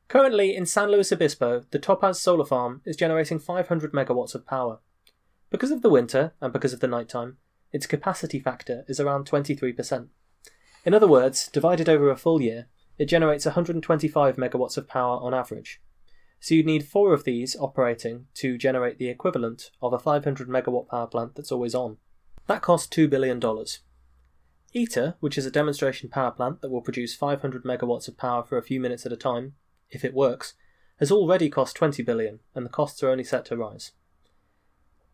Currently, 0.09 0.55
in 0.55 0.67
San 0.67 0.91
Luis 0.91 1.11
Obispo, 1.11 1.65
the 1.71 1.79
Topaz 1.79 2.21
solar 2.21 2.45
farm 2.45 2.83
is 2.85 2.97
generating 2.97 3.39
500 3.39 3.93
megawatts 3.93 4.35
of 4.35 4.47
power. 4.47 4.81
Because 5.51 5.71
of 5.71 5.81
the 5.81 5.89
winter 5.89 6.35
and 6.41 6.53
because 6.53 6.75
of 6.75 6.81
the 6.81 6.87
nighttime, 6.87 7.39
its 7.73 7.87
capacity 7.87 8.39
factor 8.39 8.85
is 8.87 9.01
around 9.01 9.25
23%. 9.27 10.09
In 10.85 10.93
other 10.93 11.09
words, 11.09 11.49
divided 11.49 11.89
over 11.89 12.11
a 12.11 12.17
full 12.17 12.43
year, 12.43 12.67
it 12.99 13.07
generates 13.07 13.45
125 13.45 14.37
megawatts 14.37 14.77
of 14.77 14.89
power 14.89 15.19
on 15.19 15.35
average. 15.35 15.81
So 16.41 16.55
you'd 16.55 16.67
need 16.67 16.87
four 16.87 17.13
of 17.15 17.25
these 17.25 17.57
operating 17.57 18.27
to 18.35 18.59
generate 18.59 18.99
the 18.99 19.09
equivalent 19.09 19.71
of 19.81 19.93
a 19.93 19.99
500 19.99 20.49
megawatt 20.49 20.89
power 20.89 21.07
plant 21.07 21.35
that's 21.35 21.51
always 21.51 21.75
on. 21.75 21.97
That 22.47 22.63
costs 22.63 22.95
$2 22.95 23.09
billion. 23.09 23.41
ITER, 24.75 25.15
which 25.21 25.39
is 25.39 25.47
a 25.47 25.51
demonstration 25.51 26.09
power 26.09 26.31
plant 26.31 26.61
that 26.61 26.71
will 26.71 26.83
produce 26.83 27.15
500 27.15 27.65
megawatts 27.65 28.09
of 28.09 28.19
power 28.19 28.43
for 28.45 28.59
a 28.59 28.63
few 28.63 28.81
minutes 28.81 29.07
at 29.07 29.13
a 29.13 29.17
time, 29.17 29.55
if 29.91 30.05
it 30.05 30.15
works, 30.15 30.55
has 30.99 31.11
already 31.11 31.49
cost 31.49 31.77
20 31.77 32.03
billion, 32.03 32.41
and 32.55 32.67
the 32.67 32.71
costs 32.71 33.03
are 33.03 33.09
only 33.09 33.25
set 33.25 33.45
to 33.47 33.57
rise. 33.57 33.93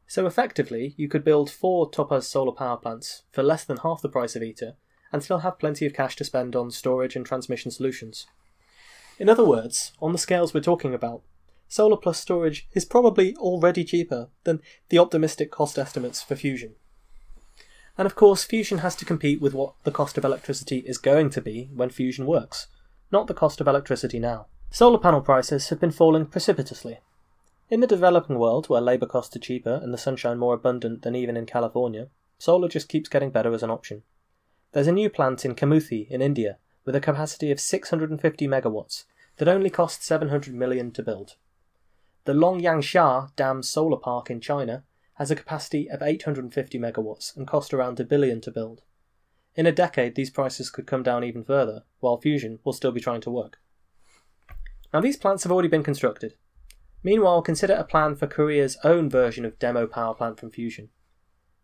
So 0.06 0.26
effectively, 0.26 0.94
you 0.96 1.08
could 1.08 1.22
build 1.22 1.50
four 1.50 1.88
Topaz 1.88 2.26
solar 2.26 2.52
power 2.52 2.76
plants 2.76 3.22
for 3.30 3.42
less 3.42 3.64
than 3.64 3.76
half 3.78 4.02
the 4.02 4.08
price 4.08 4.34
of 4.34 4.42
ITER 4.42 4.74
and 5.12 5.22
still 5.22 5.38
have 5.38 5.58
plenty 5.58 5.86
of 5.86 5.94
cash 5.94 6.16
to 6.16 6.24
spend 6.24 6.54
on 6.54 6.70
storage 6.70 7.16
and 7.16 7.26
transmission 7.26 7.70
solutions. 7.70 8.26
In 9.18 9.28
other 9.28 9.44
words, 9.44 9.92
on 10.00 10.12
the 10.12 10.18
scales 10.18 10.54
we're 10.54 10.60
talking 10.60 10.94
about, 10.94 11.22
solar 11.68 11.96
plus 11.96 12.18
storage 12.18 12.68
is 12.72 12.84
probably 12.84 13.36
already 13.36 13.84
cheaper 13.84 14.28
than 14.44 14.60
the 14.88 14.98
optimistic 14.98 15.50
cost 15.50 15.78
estimates 15.78 16.22
for 16.22 16.36
fusion. 16.36 16.74
And 17.98 18.06
of 18.06 18.14
course, 18.14 18.44
fusion 18.44 18.78
has 18.78 18.96
to 18.96 19.04
compete 19.04 19.40
with 19.40 19.52
what 19.52 19.74
the 19.84 19.90
cost 19.90 20.16
of 20.16 20.24
electricity 20.24 20.78
is 20.86 20.96
going 20.96 21.30
to 21.30 21.40
be 21.42 21.68
when 21.74 21.90
fusion 21.90 22.24
works, 22.24 22.68
not 23.12 23.26
the 23.26 23.34
cost 23.34 23.60
of 23.60 23.68
electricity 23.68 24.18
now. 24.18 24.46
Solar 24.70 24.98
panel 24.98 25.20
prices 25.20 25.68
have 25.68 25.80
been 25.80 25.90
falling 25.90 26.26
precipitously. 26.26 27.00
In 27.68 27.80
the 27.80 27.86
developing 27.86 28.38
world, 28.38 28.68
where 28.68 28.80
labour 28.80 29.06
costs 29.06 29.36
are 29.36 29.40
cheaper 29.40 29.80
and 29.82 29.92
the 29.92 29.98
sunshine 29.98 30.38
more 30.38 30.54
abundant 30.54 31.02
than 31.02 31.14
even 31.14 31.36
in 31.36 31.44
California, 31.44 32.08
solar 32.38 32.68
just 32.68 32.88
keeps 32.88 33.08
getting 33.08 33.30
better 33.30 33.52
as 33.52 33.62
an 33.62 33.70
option. 33.70 34.02
There's 34.72 34.86
a 34.86 34.92
new 34.92 35.10
plant 35.10 35.44
in 35.44 35.56
Kamuthi 35.56 36.08
in 36.08 36.22
India 36.22 36.58
with 36.84 36.94
a 36.94 37.00
capacity 37.00 37.50
of 37.50 37.58
650 37.58 38.46
megawatts 38.46 39.04
that 39.38 39.48
only 39.48 39.68
cost 39.68 40.04
700 40.04 40.54
million 40.54 40.92
to 40.92 41.02
build. 41.02 41.34
The 42.24 42.34
Longyangxia 42.34 43.34
Dam 43.34 43.64
Solar 43.64 43.96
Park 43.96 44.30
in 44.30 44.40
China 44.40 44.84
has 45.14 45.30
a 45.30 45.36
capacity 45.36 45.90
of 45.90 46.02
850 46.02 46.78
megawatts 46.78 47.36
and 47.36 47.48
cost 47.48 47.74
around 47.74 47.98
a 47.98 48.04
billion 48.04 48.40
to 48.42 48.52
build. 48.52 48.82
In 49.56 49.66
a 49.66 49.72
decade, 49.72 50.14
these 50.14 50.30
prices 50.30 50.70
could 50.70 50.86
come 50.86 51.02
down 51.02 51.24
even 51.24 51.42
further, 51.42 51.82
while 51.98 52.20
fusion 52.20 52.60
will 52.62 52.72
still 52.72 52.92
be 52.92 53.00
trying 53.00 53.20
to 53.22 53.30
work. 53.30 53.58
Now, 54.94 55.00
these 55.00 55.16
plants 55.16 55.42
have 55.42 55.50
already 55.50 55.68
been 55.68 55.82
constructed. 55.82 56.34
Meanwhile, 57.02 57.42
consider 57.42 57.74
a 57.74 57.82
plan 57.82 58.14
for 58.14 58.28
Korea's 58.28 58.76
own 58.84 59.10
version 59.10 59.44
of 59.44 59.58
demo 59.58 59.88
power 59.88 60.14
plant 60.14 60.38
from 60.38 60.52
fusion. 60.52 60.90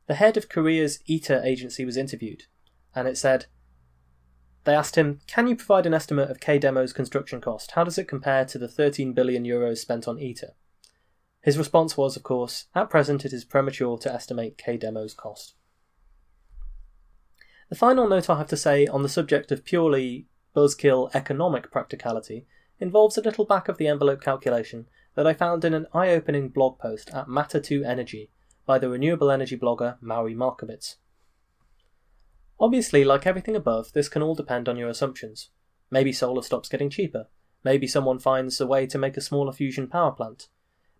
The 0.08 0.14
head 0.14 0.36
of 0.36 0.48
Korea's 0.48 0.98
ITER 1.08 1.40
agency 1.44 1.84
was 1.84 1.96
interviewed, 1.96 2.44
and 2.96 3.06
it 3.06 3.16
said, 3.18 3.46
They 4.64 4.74
asked 4.74 4.96
him, 4.96 5.20
Can 5.28 5.46
you 5.46 5.54
provide 5.54 5.86
an 5.86 5.94
estimate 5.94 6.30
of 6.30 6.40
K-Demo's 6.40 6.92
construction 6.92 7.40
cost? 7.40 7.72
How 7.72 7.84
does 7.84 7.98
it 7.98 8.08
compare 8.08 8.44
to 8.46 8.58
the 8.58 8.66
13 8.66 9.12
billion 9.12 9.44
euros 9.44 9.78
spent 9.78 10.08
on 10.08 10.18
ITER? 10.18 10.54
His 11.42 11.58
response 11.58 11.96
was, 11.96 12.16
of 12.16 12.24
course, 12.24 12.66
At 12.74 12.90
present 12.90 13.24
it 13.24 13.32
is 13.32 13.44
premature 13.44 13.98
to 13.98 14.12
estimate 14.12 14.58
K-Demo's 14.58 15.14
cost. 15.14 15.54
The 17.68 17.76
final 17.76 18.08
note 18.08 18.30
I 18.30 18.38
have 18.38 18.48
to 18.48 18.56
say 18.56 18.86
on 18.86 19.02
the 19.02 19.08
subject 19.08 19.52
of 19.52 19.64
purely 19.64 20.26
buzzkill 20.54 21.10
economic 21.14 21.70
practicality 21.70 22.46
involves 22.80 23.18
a 23.18 23.22
little 23.22 23.44
back 23.44 23.68
of 23.68 23.76
the 23.76 23.88
envelope 23.88 24.22
calculation 24.22 24.88
that 25.14 25.26
I 25.26 25.34
found 25.34 25.64
in 25.64 25.74
an 25.74 25.86
eye 25.92 26.10
opening 26.10 26.48
blog 26.48 26.78
post 26.78 27.10
at 27.12 27.28
Matter 27.28 27.60
2 27.60 27.84
Energy 27.84 28.30
by 28.66 28.78
the 28.78 28.88
renewable 28.88 29.30
energy 29.30 29.56
blogger 29.56 29.96
Maury 30.00 30.34
Markowitz. 30.34 30.96
Obviously, 32.58 33.04
like 33.04 33.26
everything 33.26 33.54
above, 33.54 33.92
this 33.92 34.08
can 34.08 34.22
all 34.22 34.34
depend 34.34 34.68
on 34.68 34.76
your 34.76 34.88
assumptions. 34.88 35.50
Maybe 35.90 36.12
solar 36.12 36.42
stops 36.42 36.68
getting 36.68 36.90
cheaper. 36.90 37.26
Maybe 37.62 37.86
someone 37.86 38.18
finds 38.18 38.60
a 38.60 38.66
way 38.66 38.86
to 38.86 38.98
make 38.98 39.16
a 39.16 39.20
smaller 39.20 39.52
fusion 39.52 39.88
power 39.88 40.12
plant. 40.12 40.48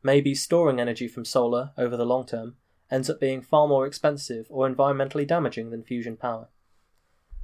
Maybe 0.03 0.35
storing 0.35 0.81
energy 0.81 1.09
from 1.09 1.25
solar 1.25 1.73
over 1.79 1.97
the 1.97 2.05
long 2.05 2.27
term 2.27 2.57
ends 2.91 3.11
up 3.11 3.19
being 3.19 3.41
far 3.41 3.67
more 3.67 3.87
expensive 3.87 4.47
or 4.51 4.69
environmentally 4.69 5.27
damaging 5.27 5.71
than 5.71 5.83
fusion 5.83 6.17
power. 6.17 6.49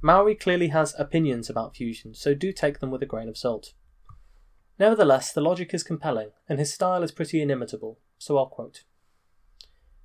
Maury 0.01 0.35
clearly 0.35 0.67
has 0.67 0.93
opinions 0.97 1.49
about 1.49 1.75
fusion, 1.75 2.13
so 2.13 2.33
do 2.33 2.51
take 2.51 2.79
them 2.79 2.91
with 2.91 3.01
a 3.01 3.05
grain 3.05 3.29
of 3.29 3.37
salt. 3.37 3.73
Nevertheless, 4.77 5.31
the 5.31 5.41
logic 5.41 5.73
is 5.73 5.83
compelling, 5.83 6.31
and 6.47 6.59
his 6.59 6.73
style 6.73 7.03
is 7.03 7.11
pretty 7.11 7.41
inimitable, 7.41 7.99
so 8.17 8.37
I'll 8.37 8.47
quote. 8.47 8.83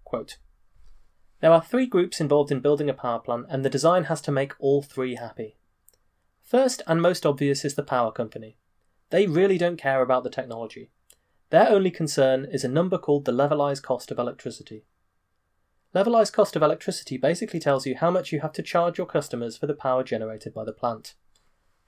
quote 0.05 0.39
there 1.41 1.53
are 1.53 1.63
three 1.63 1.87
groups 1.87 2.21
involved 2.21 2.51
in 2.51 2.61
building 2.61 2.91
a 2.91 2.95
power 2.95 3.19
plant, 3.19 3.47
and 3.49 3.65
the 3.65 3.71
design 3.71 4.05
has 4.05 4.21
to 4.23 4.33
make 4.33 4.55
all 4.59 4.83
three 4.83 5.15
happy. 5.15 5.57
First 6.43 6.83
and 6.87 7.01
most 7.01 7.25
obvious 7.25 7.65
is 7.65 7.75
the 7.75 7.83
power 7.83 8.11
company. 8.11 8.57
They 9.11 9.27
really 9.27 9.59
don't 9.59 9.77
care 9.77 10.03
about 10.03 10.25
the 10.25 10.31
technology. 10.31 10.91
Their 11.51 11.69
only 11.69 11.91
concern 11.91 12.45
is 12.45 12.65
a 12.65 12.69
number 12.69 12.99
called 12.99 13.25
the 13.25 13.33
levelized 13.33 13.83
cost 13.83 14.11
of 14.11 14.19
electricity. 14.19 14.85
Levelized 15.95 16.33
cost 16.33 16.57
of 16.57 16.63
electricity 16.63 17.17
basically 17.17 17.61
tells 17.61 17.87
you 17.87 17.97
how 17.97 18.11
much 18.11 18.33
you 18.33 18.41
have 18.41 18.53
to 18.53 18.63
charge 18.63 18.99
your 18.99 19.07
customers 19.07 19.57
for 19.57 19.67
the 19.67 19.75
power 19.75 20.05
generated 20.05 20.53
by 20.53 20.65
the 20.65 20.73
plant. 20.73 21.15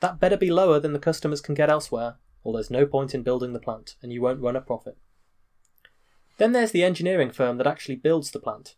That 0.01 0.19
better 0.19 0.39
be 0.39 0.51
lower 0.51 0.81
than 0.81 0.95
the 0.95 0.99
customers 0.99 1.43
can 1.43 1.55
get 1.55 1.69
elsewhere, 1.69 2.17
or 2.43 2.55
there's 2.55 2.71
no 2.71 2.87
point 2.87 3.15
in 3.15 3.23
building 3.23 3.53
the 3.53 3.61
plant 3.61 3.97
and 4.03 4.13
you 4.13 4.23
won't 4.23 4.41
run 4.41 4.57
a 4.57 4.63
profit. 4.63 4.97
Then 6.39 6.53
there's 6.53 6.73
the 6.73 6.85
engineering 6.85 7.31
firm 7.31 7.59
that 7.59 7.67
actually 7.67 7.97
builds 7.97 8.31
the 8.31 8.41
plant. 8.41 8.77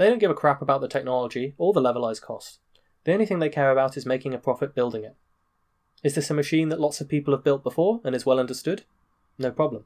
They 0.00 0.08
don't 0.08 0.18
give 0.18 0.30
a 0.30 0.34
crap 0.34 0.62
about 0.62 0.80
the 0.80 0.88
technology 0.88 1.52
or 1.58 1.74
the 1.74 1.82
levelized 1.82 2.22
cost. 2.22 2.60
The 3.04 3.12
only 3.12 3.26
thing 3.26 3.38
they 3.38 3.50
care 3.50 3.70
about 3.70 3.98
is 3.98 4.06
making 4.06 4.32
a 4.32 4.38
profit 4.38 4.74
building 4.74 5.04
it. 5.04 5.14
Is 6.02 6.14
this 6.14 6.30
a 6.30 6.34
machine 6.34 6.70
that 6.70 6.80
lots 6.80 7.02
of 7.02 7.08
people 7.10 7.34
have 7.34 7.44
built 7.44 7.62
before 7.62 8.00
and 8.02 8.14
is 8.14 8.24
well 8.24 8.40
understood? 8.40 8.84
No 9.36 9.50
problem. 9.50 9.84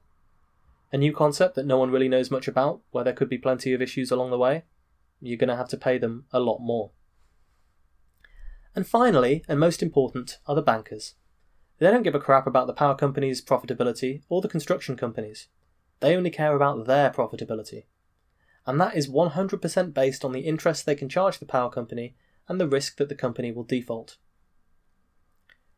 A 0.93 0.99
new 0.99 1.13
concept 1.13 1.57
that 1.57 1.67
no 1.67 1.79
one 1.79 1.91
really 1.91 2.09
knows 2.09 2.31
much 2.31 2.47
about, 2.47 2.81
where 2.93 3.03
there 3.03 3.13
could 3.13 3.29
be 3.29 3.39
plenty 3.39 3.73
of 3.73 3.83
issues 3.83 4.13
along 4.13 4.31
the 4.31 4.39
way? 4.39 4.63
You're 5.21 5.37
going 5.37 5.49
to 5.49 5.57
have 5.57 5.69
to 5.71 5.77
pay 5.77 5.99
them 5.99 6.27
a 6.31 6.39
lot 6.39 6.61
more. 6.61 6.93
And 8.77 8.87
finally, 8.87 9.43
and 9.49 9.59
most 9.59 9.83
important, 9.83 10.39
are 10.47 10.55
the 10.55 10.63
bankers. 10.63 11.15
They 11.79 11.91
don't 11.91 12.05
give 12.05 12.15
a 12.15 12.21
crap 12.21 12.47
about 12.47 12.69
the 12.69 12.73
power 12.73 12.95
company's 12.95 13.45
profitability 13.45 14.23
or 14.29 14.41
the 14.41 14.49
construction 14.49 14.97
companies. 14.97 15.49
They 15.99 16.15
only 16.15 16.31
care 16.31 16.55
about 16.55 16.87
their 16.87 17.11
profitability 17.11 17.87
and 18.67 18.81
that 18.81 18.97
is 18.97 19.09
100% 19.09 19.95
based 19.95 20.25
on 20.25 20.33
the 20.33 20.41
interest 20.41 20.87
they 20.87 20.95
can 20.95 21.09
charge 21.09 21.39
the 21.39 21.47
power 21.47 21.71
company 21.71 22.15
and 22.49 22.61
the 22.61 22.69
risk 22.69 22.97
that 22.97 23.09
the 23.09 23.15
company 23.15 23.53
will 23.53 23.65
default. 23.65 24.17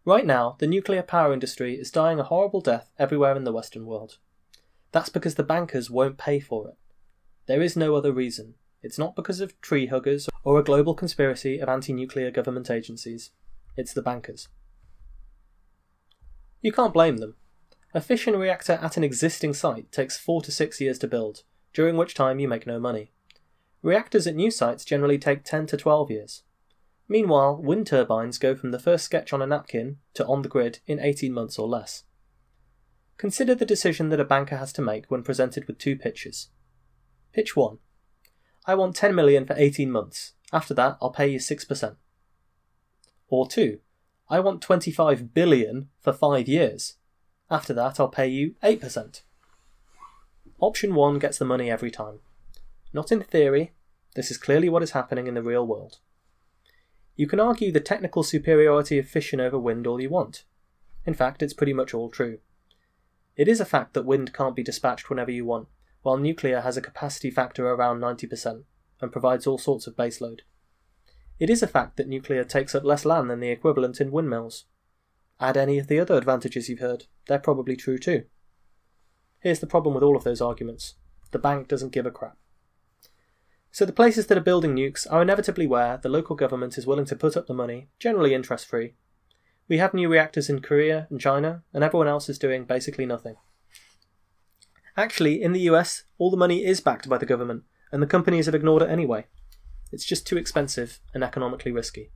Right 0.04 0.24
now, 0.24 0.56
the 0.58 0.68
nuclear 0.68 1.02
power 1.02 1.32
industry 1.32 1.74
is 1.74 1.90
dying 1.90 2.20
a 2.20 2.24
horrible 2.24 2.60
death 2.60 2.90
everywhere 2.98 3.36
in 3.36 3.44
the 3.44 3.52
Western 3.52 3.86
world. 3.86 4.18
That's 4.92 5.08
because 5.08 5.34
the 5.34 5.42
bankers 5.42 5.90
won't 5.90 6.16
pay 6.16 6.38
for 6.38 6.68
it. 6.68 6.76
There 7.46 7.60
is 7.60 7.76
no 7.76 7.96
other 7.96 8.12
reason. 8.12 8.54
It's 8.82 8.98
not 8.98 9.16
because 9.16 9.40
of 9.40 9.60
tree 9.60 9.86
huggers 9.86 10.28
or 10.44 10.60
a 10.60 10.64
global 10.64 10.94
conspiracy 10.94 11.58
of 11.58 11.68
anti 11.68 11.92
nuclear 11.92 12.30
government 12.30 12.70
agencies. 12.70 13.30
It's 13.76 13.92
the 13.92 14.02
bankers. 14.02 14.48
You 16.62 16.72
can't 16.72 16.94
blame 16.94 17.16
them. 17.16 17.34
A 17.92 18.00
fission 18.00 18.36
reactor 18.36 18.78
at 18.82 18.96
an 18.96 19.04
existing 19.04 19.54
site 19.54 19.90
takes 19.90 20.16
four 20.18 20.40
to 20.42 20.52
six 20.52 20.80
years 20.80 20.98
to 21.00 21.08
build, 21.08 21.42
during 21.76 21.98
which 21.98 22.14
time 22.14 22.38
you 22.38 22.48
make 22.48 22.66
no 22.66 22.80
money. 22.80 23.12
Reactors 23.82 24.26
at 24.26 24.34
new 24.34 24.50
sites 24.50 24.82
generally 24.82 25.18
take 25.18 25.44
10 25.44 25.66
to 25.66 25.76
12 25.76 26.10
years. 26.10 26.42
Meanwhile, 27.06 27.60
wind 27.62 27.86
turbines 27.86 28.38
go 28.38 28.54
from 28.54 28.70
the 28.70 28.78
first 28.78 29.04
sketch 29.04 29.30
on 29.30 29.42
a 29.42 29.46
napkin 29.46 29.98
to 30.14 30.24
on 30.24 30.40
the 30.40 30.48
grid 30.48 30.78
in 30.86 30.98
18 30.98 31.34
months 31.34 31.58
or 31.58 31.68
less. 31.68 32.04
Consider 33.18 33.54
the 33.54 33.66
decision 33.66 34.08
that 34.08 34.20
a 34.20 34.24
banker 34.24 34.56
has 34.56 34.72
to 34.72 34.80
make 34.80 35.10
when 35.10 35.22
presented 35.22 35.66
with 35.66 35.76
two 35.76 35.96
pitches. 35.96 36.48
Pitch 37.34 37.54
1. 37.54 37.76
I 38.66 38.74
want 38.74 38.96
10 38.96 39.14
million 39.14 39.44
for 39.44 39.54
18 39.54 39.90
months. 39.90 40.32
After 40.54 40.72
that, 40.72 40.96
I'll 41.02 41.10
pay 41.10 41.28
you 41.28 41.38
6%. 41.38 41.96
Or 43.28 43.46
2. 43.46 43.80
I 44.30 44.40
want 44.40 44.62
25 44.62 45.34
billion 45.34 45.90
for 46.00 46.14
5 46.14 46.48
years. 46.48 46.94
After 47.50 47.74
that, 47.74 48.00
I'll 48.00 48.08
pay 48.08 48.28
you 48.28 48.54
8%. 48.62 49.20
Option 50.58 50.94
1 50.94 51.18
gets 51.18 51.36
the 51.38 51.44
money 51.44 51.70
every 51.70 51.90
time. 51.90 52.20
Not 52.92 53.12
in 53.12 53.22
theory, 53.22 53.72
this 54.14 54.30
is 54.30 54.38
clearly 54.38 54.70
what 54.70 54.82
is 54.82 54.92
happening 54.92 55.26
in 55.26 55.34
the 55.34 55.42
real 55.42 55.66
world. 55.66 55.98
You 57.14 57.26
can 57.26 57.40
argue 57.40 57.70
the 57.70 57.80
technical 57.80 58.22
superiority 58.22 58.98
of 58.98 59.06
fission 59.06 59.40
over 59.40 59.58
wind 59.58 59.86
all 59.86 60.00
you 60.00 60.08
want. 60.08 60.44
In 61.04 61.12
fact, 61.12 61.42
it's 61.42 61.52
pretty 61.52 61.74
much 61.74 61.92
all 61.92 62.08
true. 62.08 62.38
It 63.36 63.48
is 63.48 63.60
a 63.60 63.66
fact 63.66 63.92
that 63.92 64.06
wind 64.06 64.32
can't 64.32 64.56
be 64.56 64.62
dispatched 64.62 65.10
whenever 65.10 65.30
you 65.30 65.44
want, 65.44 65.68
while 66.00 66.16
nuclear 66.16 66.62
has 66.62 66.78
a 66.78 66.82
capacity 66.82 67.30
factor 67.30 67.68
around 67.68 68.00
90% 68.00 68.64
and 69.02 69.12
provides 69.12 69.46
all 69.46 69.58
sorts 69.58 69.86
of 69.86 69.96
baseload. 69.96 70.40
It 71.38 71.50
is 71.50 71.62
a 71.62 71.66
fact 71.66 71.98
that 71.98 72.08
nuclear 72.08 72.44
takes 72.44 72.74
up 72.74 72.84
less 72.84 73.04
land 73.04 73.28
than 73.28 73.40
the 73.40 73.50
equivalent 73.50 74.00
in 74.00 74.10
windmills. 74.10 74.64
Add 75.38 75.58
any 75.58 75.78
of 75.78 75.88
the 75.88 76.00
other 76.00 76.16
advantages 76.16 76.70
you've 76.70 76.78
heard, 76.78 77.04
they're 77.28 77.38
probably 77.38 77.76
true 77.76 77.98
too. 77.98 78.24
Here's 79.46 79.60
the 79.60 79.66
problem 79.68 79.94
with 79.94 80.02
all 80.02 80.16
of 80.16 80.24
those 80.24 80.40
arguments 80.40 80.96
the 81.30 81.38
bank 81.38 81.68
doesn't 81.68 81.92
give 81.92 82.04
a 82.04 82.10
crap. 82.10 82.36
So 83.70 83.86
the 83.86 83.92
places 83.92 84.26
that 84.26 84.36
are 84.36 84.40
building 84.40 84.74
nukes 84.74 85.06
are 85.08 85.22
inevitably 85.22 85.68
where 85.68 85.98
the 85.98 86.08
local 86.08 86.34
government 86.34 86.76
is 86.76 86.84
willing 86.84 87.04
to 87.04 87.14
put 87.14 87.36
up 87.36 87.46
the 87.46 87.54
money, 87.54 87.86
generally 88.00 88.34
interest 88.34 88.66
free. 88.66 88.94
We 89.68 89.78
have 89.78 89.94
new 89.94 90.08
reactors 90.08 90.50
in 90.50 90.62
Korea 90.62 91.06
and 91.10 91.20
China, 91.20 91.62
and 91.72 91.84
everyone 91.84 92.08
else 92.08 92.28
is 92.28 92.40
doing 92.40 92.64
basically 92.64 93.06
nothing. 93.06 93.36
Actually, 94.96 95.40
in 95.40 95.52
the 95.52 95.70
US, 95.70 96.02
all 96.18 96.32
the 96.32 96.36
money 96.36 96.64
is 96.64 96.80
backed 96.80 97.08
by 97.08 97.16
the 97.16 97.24
government, 97.24 97.62
and 97.92 98.02
the 98.02 98.08
companies 98.08 98.46
have 98.46 98.54
ignored 98.56 98.82
it 98.82 98.90
anyway. 98.90 99.26
It's 99.92 100.04
just 100.04 100.26
too 100.26 100.36
expensive 100.36 100.98
and 101.14 101.22
economically 101.22 101.70
risky. 101.70 102.10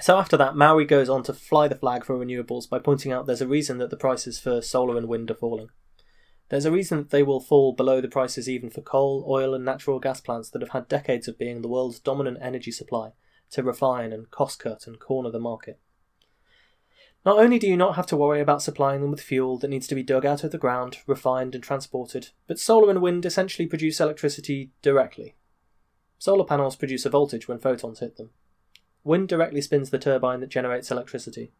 So 0.00 0.18
after 0.18 0.36
that, 0.36 0.56
Maury 0.56 0.84
goes 0.84 1.08
on 1.08 1.22
to 1.24 1.32
fly 1.32 1.68
the 1.68 1.76
flag 1.76 2.04
for 2.04 2.18
renewables 2.18 2.68
by 2.68 2.78
pointing 2.78 3.12
out 3.12 3.26
there's 3.26 3.40
a 3.40 3.46
reason 3.46 3.78
that 3.78 3.90
the 3.90 3.96
prices 3.96 4.40
for 4.40 4.60
solar 4.60 4.96
and 4.96 5.08
wind 5.08 5.30
are 5.30 5.34
falling. 5.34 5.68
There's 6.48 6.64
a 6.64 6.72
reason 6.72 6.98
that 6.98 7.10
they 7.10 7.22
will 7.22 7.40
fall 7.40 7.72
below 7.72 8.00
the 8.00 8.08
prices 8.08 8.48
even 8.48 8.70
for 8.70 8.82
coal, 8.82 9.24
oil, 9.28 9.54
and 9.54 9.64
natural 9.64 10.00
gas 10.00 10.20
plants 10.20 10.50
that 10.50 10.62
have 10.62 10.70
had 10.70 10.88
decades 10.88 11.26
of 11.28 11.38
being 11.38 11.62
the 11.62 11.68
world's 11.68 12.00
dominant 12.00 12.38
energy 12.40 12.70
supply 12.70 13.12
to 13.50 13.62
refine 13.62 14.12
and 14.12 14.30
cost 14.30 14.58
cut 14.58 14.86
and 14.86 14.98
corner 14.98 15.30
the 15.30 15.38
market. 15.38 15.78
Not 17.24 17.38
only 17.38 17.58
do 17.58 17.66
you 17.66 17.76
not 17.76 17.96
have 17.96 18.06
to 18.08 18.16
worry 18.16 18.40
about 18.40 18.62
supplying 18.62 19.00
them 19.00 19.10
with 19.10 19.22
fuel 19.22 19.56
that 19.58 19.68
needs 19.68 19.86
to 19.86 19.94
be 19.94 20.02
dug 20.02 20.26
out 20.26 20.44
of 20.44 20.50
the 20.50 20.58
ground, 20.58 20.98
refined, 21.06 21.54
and 21.54 21.64
transported, 21.64 22.30
but 22.46 22.58
solar 22.58 22.90
and 22.90 23.00
wind 23.00 23.24
essentially 23.24 23.66
produce 23.66 23.98
electricity 23.98 24.72
directly. 24.82 25.34
Solar 26.18 26.44
panels 26.44 26.76
produce 26.76 27.06
a 27.06 27.10
voltage 27.10 27.48
when 27.48 27.58
photons 27.58 28.00
hit 28.00 28.16
them, 28.16 28.30
Wind 29.04 29.28
directly 29.28 29.60
spins 29.60 29.90
the 29.90 29.98
turbine 29.98 30.40
that 30.40 30.48
generates 30.48 30.90
electricity. 30.90 31.52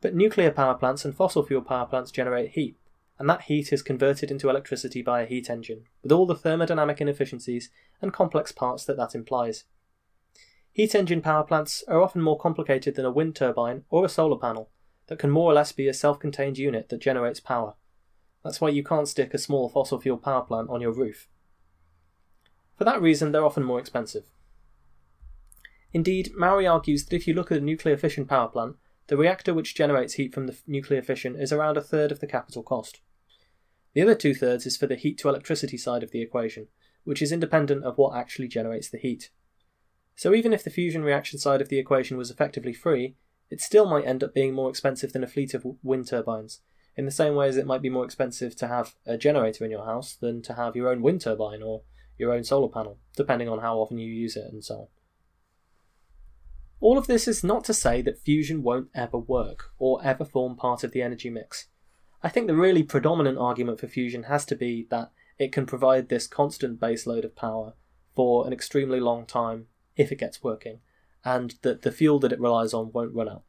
But 0.00 0.14
nuclear 0.14 0.50
power 0.50 0.74
plants 0.74 1.04
and 1.04 1.14
fossil 1.14 1.44
fuel 1.44 1.60
power 1.60 1.86
plants 1.86 2.10
generate 2.10 2.52
heat, 2.52 2.76
and 3.18 3.28
that 3.28 3.42
heat 3.42 3.72
is 3.72 3.82
converted 3.82 4.30
into 4.30 4.48
electricity 4.48 5.02
by 5.02 5.22
a 5.22 5.26
heat 5.26 5.50
engine, 5.50 5.84
with 6.02 6.12
all 6.12 6.26
the 6.26 6.34
thermodynamic 6.34 7.00
inefficiencies 7.00 7.70
and 8.00 8.12
complex 8.12 8.52
parts 8.52 8.84
that 8.86 8.96
that 8.96 9.14
implies. 9.14 9.64
Heat 10.72 10.94
engine 10.94 11.22
power 11.22 11.44
plants 11.44 11.84
are 11.88 12.02
often 12.02 12.20
more 12.22 12.38
complicated 12.38 12.94
than 12.94 13.04
a 13.04 13.10
wind 13.10 13.36
turbine 13.36 13.84
or 13.90 14.04
a 14.04 14.08
solar 14.10 14.38
panel 14.38 14.70
that 15.06 15.18
can 15.18 15.30
more 15.30 15.50
or 15.50 15.54
less 15.54 15.72
be 15.72 15.88
a 15.88 15.94
self 15.94 16.18
contained 16.18 16.58
unit 16.58 16.88
that 16.88 17.00
generates 17.00 17.40
power. 17.40 17.74
That's 18.44 18.60
why 18.60 18.68
you 18.68 18.84
can't 18.84 19.08
stick 19.08 19.34
a 19.34 19.38
small 19.38 19.68
fossil 19.68 20.00
fuel 20.00 20.18
power 20.18 20.42
plant 20.42 20.68
on 20.70 20.80
your 20.80 20.92
roof. 20.92 21.28
For 22.76 22.84
that 22.84 23.00
reason, 23.00 23.32
they're 23.32 23.44
often 23.44 23.64
more 23.64 23.80
expensive. 23.80 24.24
Indeed, 25.92 26.32
Maury 26.36 26.66
argues 26.66 27.04
that 27.04 27.16
if 27.16 27.26
you 27.26 27.34
look 27.34 27.50
at 27.50 27.58
a 27.58 27.62
nuclear 27.62 27.96
fission 27.96 28.26
power 28.26 28.48
plant, 28.48 28.76
the 29.06 29.16
reactor 29.16 29.54
which 29.54 29.74
generates 29.74 30.14
heat 30.14 30.34
from 30.34 30.46
the 30.46 30.56
nuclear 30.66 31.02
fission 31.02 31.36
is 31.36 31.52
around 31.52 31.76
a 31.76 31.82
third 31.82 32.10
of 32.10 32.20
the 32.20 32.26
capital 32.26 32.62
cost. 32.62 33.00
The 33.94 34.02
other 34.02 34.14
two 34.14 34.34
thirds 34.34 34.66
is 34.66 34.76
for 34.76 34.86
the 34.86 34.96
heat 34.96 35.16
to 35.18 35.28
electricity 35.28 35.78
side 35.78 36.02
of 36.02 36.10
the 36.10 36.20
equation, 36.20 36.68
which 37.04 37.22
is 37.22 37.32
independent 37.32 37.84
of 37.84 37.96
what 37.96 38.16
actually 38.16 38.48
generates 38.48 38.90
the 38.90 38.98
heat. 38.98 39.30
So 40.16 40.34
even 40.34 40.52
if 40.52 40.64
the 40.64 40.70
fusion 40.70 41.02
reaction 41.02 41.38
side 41.38 41.60
of 41.60 41.68
the 41.68 41.78
equation 41.78 42.16
was 42.16 42.30
effectively 42.30 42.72
free, 42.72 43.16
it 43.48 43.60
still 43.60 43.86
might 43.86 44.06
end 44.06 44.24
up 44.24 44.34
being 44.34 44.52
more 44.52 44.68
expensive 44.68 45.12
than 45.12 45.22
a 45.22 45.28
fleet 45.28 45.54
of 45.54 45.64
wind 45.82 46.08
turbines, 46.08 46.62
in 46.96 47.04
the 47.04 47.10
same 47.10 47.34
way 47.34 47.48
as 47.48 47.56
it 47.56 47.66
might 47.66 47.82
be 47.82 47.90
more 47.90 48.04
expensive 48.04 48.56
to 48.56 48.66
have 48.66 48.96
a 49.06 49.16
generator 49.16 49.64
in 49.64 49.70
your 49.70 49.84
house 49.84 50.16
than 50.16 50.42
to 50.42 50.54
have 50.54 50.74
your 50.74 50.88
own 50.88 51.00
wind 51.00 51.20
turbine 51.20 51.62
or 51.62 51.82
your 52.18 52.32
own 52.32 52.42
solar 52.42 52.68
panel, 52.68 52.98
depending 53.14 53.48
on 53.48 53.60
how 53.60 53.78
often 53.78 53.98
you 53.98 54.12
use 54.12 54.36
it 54.36 54.50
and 54.50 54.64
so 54.64 54.74
on. 54.74 54.86
All 56.80 56.98
of 56.98 57.06
this 57.06 57.26
is 57.26 57.42
not 57.42 57.64
to 57.64 57.74
say 57.74 58.02
that 58.02 58.20
fusion 58.20 58.62
won't 58.62 58.88
ever 58.94 59.18
work 59.18 59.70
or 59.78 60.04
ever 60.04 60.24
form 60.24 60.56
part 60.56 60.84
of 60.84 60.92
the 60.92 61.02
energy 61.02 61.30
mix. 61.30 61.68
I 62.22 62.28
think 62.28 62.46
the 62.46 62.56
really 62.56 62.82
predominant 62.82 63.38
argument 63.38 63.80
for 63.80 63.86
fusion 63.86 64.24
has 64.24 64.44
to 64.46 64.56
be 64.56 64.86
that 64.90 65.10
it 65.38 65.52
can 65.52 65.66
provide 65.66 66.08
this 66.08 66.26
constant 66.26 66.80
baseload 66.80 67.24
of 67.24 67.36
power 67.36 67.74
for 68.14 68.46
an 68.46 68.52
extremely 68.52 69.00
long 69.00 69.26
time 69.26 69.66
if 69.96 70.12
it 70.12 70.18
gets 70.18 70.42
working, 70.42 70.80
and 71.24 71.54
that 71.62 71.82
the 71.82 71.92
fuel 71.92 72.18
that 72.20 72.32
it 72.32 72.40
relies 72.40 72.74
on 72.74 72.92
won't 72.92 73.14
run 73.14 73.28
out. 73.28 73.42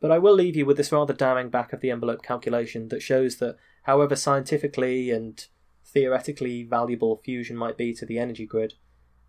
But 0.00 0.10
I 0.10 0.18
will 0.18 0.34
leave 0.34 0.56
you 0.56 0.64
with 0.64 0.78
this 0.78 0.92
rather 0.92 1.12
damning 1.12 1.50
back 1.50 1.72
of 1.72 1.80
the 1.80 1.90
envelope 1.90 2.22
calculation 2.22 2.88
that 2.88 3.02
shows 3.02 3.36
that 3.36 3.56
however 3.82 4.16
scientifically 4.16 5.10
and 5.10 5.46
theoretically 5.84 6.64
valuable 6.64 7.20
fusion 7.24 7.56
might 7.56 7.76
be 7.76 7.92
to 7.94 8.06
the 8.06 8.18
energy 8.18 8.46
grid, 8.46 8.74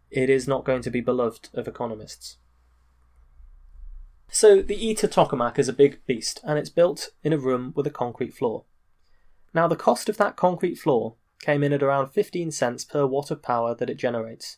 it 0.10 0.30
is 0.30 0.48
not 0.48 0.66
going 0.66 0.82
to 0.82 0.90
be 0.90 1.02
beloved 1.02 1.50
of 1.54 1.68
economists. 1.68 2.38
So, 4.34 4.62
the 4.62 4.90
ITER 4.90 5.10
tokamak 5.10 5.60
is 5.60 5.68
a 5.68 5.74
big 5.74 6.00
beast, 6.06 6.40
and 6.46 6.58
it's 6.58 6.70
built 6.70 7.10
in 7.22 7.34
a 7.34 7.38
room 7.38 7.74
with 7.76 7.86
a 7.86 7.92
concrete 7.92 8.34
floor. 8.34 8.64
Now, 9.54 9.68
the 9.68 9.76
cost 9.76 10.08
of 10.08 10.16
that 10.18 10.38
concrete 10.38 10.76
floor 10.76 11.16
came 11.42 11.64
in 11.64 11.74
at 11.74 11.84
around 11.84 12.12
15 12.12 12.50
cents 12.52 12.86
per 12.86 13.06
watt 13.06 13.30
of 13.30 13.42
power 13.42 13.76
that 13.76 13.90
it 13.90 13.98
generates. 13.98 14.58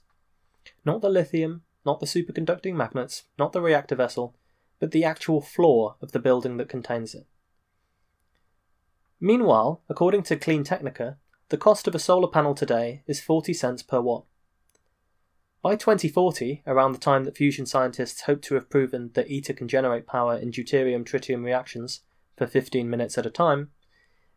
Not 0.86 1.02
the 1.02 1.10
lithium, 1.10 1.64
not 1.88 2.00
the 2.00 2.06
superconducting 2.06 2.76
magnets, 2.76 3.24
not 3.40 3.52
the 3.52 3.62
reactor 3.62 3.96
vessel, 3.96 4.36
but 4.80 4.92
the 4.92 5.04
actual 5.04 5.42
floor 5.42 5.96
of 6.04 6.12
the 6.12 6.20
building 6.20 6.58
that 6.58 6.70
contains 6.70 7.16
it. 7.16 7.26
Meanwhile, 9.20 9.82
according 9.90 10.22
to 10.24 10.36
Clean 10.36 10.64
Technica, 10.64 11.18
the 11.50 11.58
cost 11.58 11.88
of 11.88 11.96
a 11.96 12.00
solar 12.00 12.28
panel 12.28 12.54
today 12.54 13.02
is 13.08 13.22
40 13.22 13.56
cents 13.56 13.82
per 13.82 14.02
watt. 14.02 14.26
By 15.64 15.78
2040, 15.78 16.62
around 16.68 16.92
the 16.92 16.98
time 16.98 17.24
that 17.24 17.38
fusion 17.38 17.66
scientists 17.66 18.24
hope 18.24 18.42
to 18.42 18.56
have 18.56 18.70
proven 18.70 19.12
that 19.14 19.32
ITER 19.32 19.54
can 19.54 19.70
generate 19.70 20.06
power 20.06 20.38
in 20.38 20.52
deuterium 20.52 21.06
tritium 21.06 21.46
reactions 21.46 22.02
for 22.36 22.46
15 22.46 22.90
minutes 22.90 23.18
at 23.18 23.26
a 23.26 23.30
time, 23.30 23.72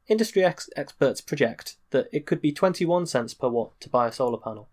industry 0.06 0.44
ex- 0.44 0.70
experts 0.76 1.20
project 1.20 1.78
that 1.90 2.06
it 2.12 2.26
could 2.26 2.40
be 2.40 2.52
21 2.52 3.06
cents 3.06 3.34
per 3.34 3.48
watt 3.48 3.72
to 3.80 3.90
buy 3.90 4.06
a 4.06 4.12
solar 4.12 4.38
panel. 4.38 4.68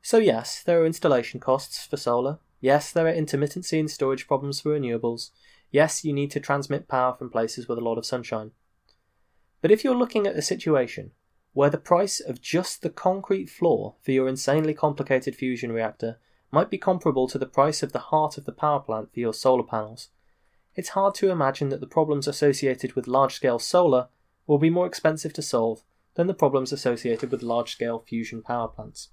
So, 0.00 0.18
yes, 0.18 0.62
there 0.62 0.80
are 0.80 0.86
installation 0.86 1.40
costs 1.40 1.84
for 1.84 1.96
solar. 1.96 2.38
Yes, 2.60 2.92
there 2.92 3.08
are 3.08 3.12
intermittency 3.12 3.80
and 3.80 3.90
storage 3.90 4.28
problems 4.28 4.60
for 4.60 4.78
renewables. 4.78 5.30
Yes, 5.72 6.04
you 6.04 6.12
need 6.12 6.30
to 6.30 6.40
transmit 6.40 6.86
power 6.86 7.16
from 7.18 7.30
places 7.30 7.66
with 7.66 7.78
a 7.78 7.84
lot 7.84 7.98
of 7.98 8.06
sunshine. 8.06 8.52
But 9.60 9.72
if 9.72 9.82
you're 9.82 9.96
looking 9.96 10.28
at 10.28 10.36
a 10.36 10.42
situation 10.42 11.10
where 11.56 11.70
the 11.70 11.78
price 11.78 12.20
of 12.20 12.42
just 12.42 12.82
the 12.82 12.90
concrete 12.90 13.48
floor 13.48 13.94
for 14.02 14.10
your 14.10 14.28
insanely 14.28 14.74
complicated 14.74 15.34
fusion 15.34 15.72
reactor 15.72 16.18
might 16.52 16.68
be 16.68 16.76
comparable 16.76 17.26
to 17.26 17.38
the 17.38 17.46
price 17.46 17.82
of 17.82 17.92
the 17.92 18.10
heart 18.10 18.36
of 18.36 18.44
the 18.44 18.52
power 18.52 18.78
plant 18.78 19.10
for 19.10 19.20
your 19.20 19.32
solar 19.32 19.62
panels, 19.62 20.10
it's 20.74 20.90
hard 20.90 21.14
to 21.14 21.30
imagine 21.30 21.70
that 21.70 21.80
the 21.80 21.86
problems 21.86 22.28
associated 22.28 22.92
with 22.92 23.06
large 23.06 23.32
scale 23.36 23.58
solar 23.58 24.08
will 24.46 24.58
be 24.58 24.68
more 24.68 24.86
expensive 24.86 25.32
to 25.32 25.40
solve 25.40 25.82
than 26.14 26.26
the 26.26 26.34
problems 26.34 26.72
associated 26.72 27.32
with 27.32 27.42
large 27.42 27.72
scale 27.72 28.00
fusion 28.06 28.42
power 28.42 28.68
plants. 28.68 29.08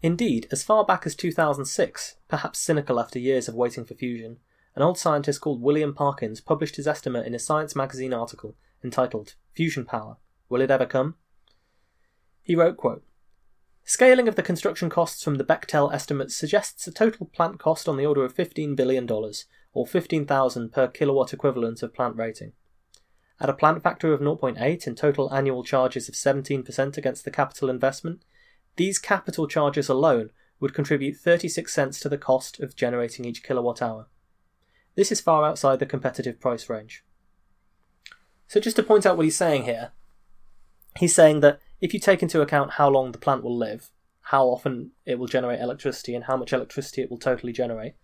Indeed, 0.00 0.46
as 0.52 0.62
far 0.62 0.84
back 0.84 1.06
as 1.06 1.16
2006, 1.16 2.18
perhaps 2.28 2.60
cynical 2.60 3.00
after 3.00 3.18
years 3.18 3.48
of 3.48 3.56
waiting 3.56 3.84
for 3.84 3.94
fusion, 3.94 4.38
an 4.76 4.82
old 4.82 4.98
scientist 4.98 5.40
called 5.40 5.62
William 5.62 5.94
Parkins 5.94 6.40
published 6.40 6.76
his 6.76 6.86
estimate 6.86 7.26
in 7.26 7.34
a 7.34 7.38
Science 7.38 7.76
magazine 7.76 8.12
article 8.12 8.56
entitled 8.82 9.34
Fusion 9.54 9.84
Power 9.84 10.16
Will 10.48 10.60
It 10.60 10.70
Ever 10.70 10.86
Come? 10.86 11.14
He 12.42 12.54
wrote, 12.54 12.76
quote, 12.76 13.04
Scaling 13.84 14.28
of 14.28 14.34
the 14.34 14.42
construction 14.42 14.88
costs 14.88 15.22
from 15.22 15.36
the 15.36 15.44
Bechtel 15.44 15.92
estimates 15.92 16.34
suggests 16.34 16.86
a 16.86 16.92
total 16.92 17.26
plant 17.26 17.58
cost 17.58 17.88
on 17.88 17.96
the 17.96 18.06
order 18.06 18.24
of 18.24 18.34
$15 18.34 18.74
billion, 18.74 19.08
or 19.74 19.86
15,000 19.86 20.72
per 20.72 20.88
kilowatt 20.88 21.32
equivalent 21.32 21.82
of 21.82 21.92
plant 21.92 22.16
rating. 22.16 22.52
At 23.40 23.50
a 23.50 23.54
plant 23.54 23.82
factor 23.82 24.12
of 24.12 24.20
0.8 24.20 24.86
and 24.86 24.96
total 24.96 25.32
annual 25.34 25.64
charges 25.64 26.08
of 26.08 26.14
17% 26.14 26.96
against 26.96 27.24
the 27.24 27.30
capital 27.30 27.68
investment, 27.68 28.24
these 28.76 28.98
capital 28.98 29.46
charges 29.46 29.88
alone 29.88 30.30
would 30.60 30.74
contribute 30.74 31.16
36 31.16 31.72
cents 31.72 32.00
to 32.00 32.08
the 32.08 32.18
cost 32.18 32.60
of 32.60 32.76
generating 32.76 33.24
each 33.24 33.42
kilowatt 33.42 33.82
hour. 33.82 34.06
This 34.96 35.10
is 35.10 35.20
far 35.20 35.44
outside 35.44 35.78
the 35.78 35.86
competitive 35.86 36.40
price 36.40 36.68
range. 36.68 37.04
So, 38.46 38.60
just 38.60 38.76
to 38.76 38.82
point 38.82 39.06
out 39.06 39.16
what 39.16 39.24
he's 39.24 39.36
saying 39.36 39.64
here, 39.64 39.92
he's 40.98 41.14
saying 41.14 41.40
that 41.40 41.60
if 41.80 41.92
you 41.92 42.00
take 42.00 42.22
into 42.22 42.40
account 42.40 42.72
how 42.72 42.88
long 42.88 43.12
the 43.12 43.18
plant 43.18 43.42
will 43.42 43.56
live, 43.56 43.90
how 44.28 44.46
often 44.46 44.92
it 45.04 45.18
will 45.18 45.26
generate 45.26 45.60
electricity, 45.60 46.14
and 46.14 46.24
how 46.24 46.36
much 46.36 46.52
electricity 46.52 47.02
it 47.02 47.10
will 47.10 47.18
totally 47.18 47.52
generate, 47.52 47.94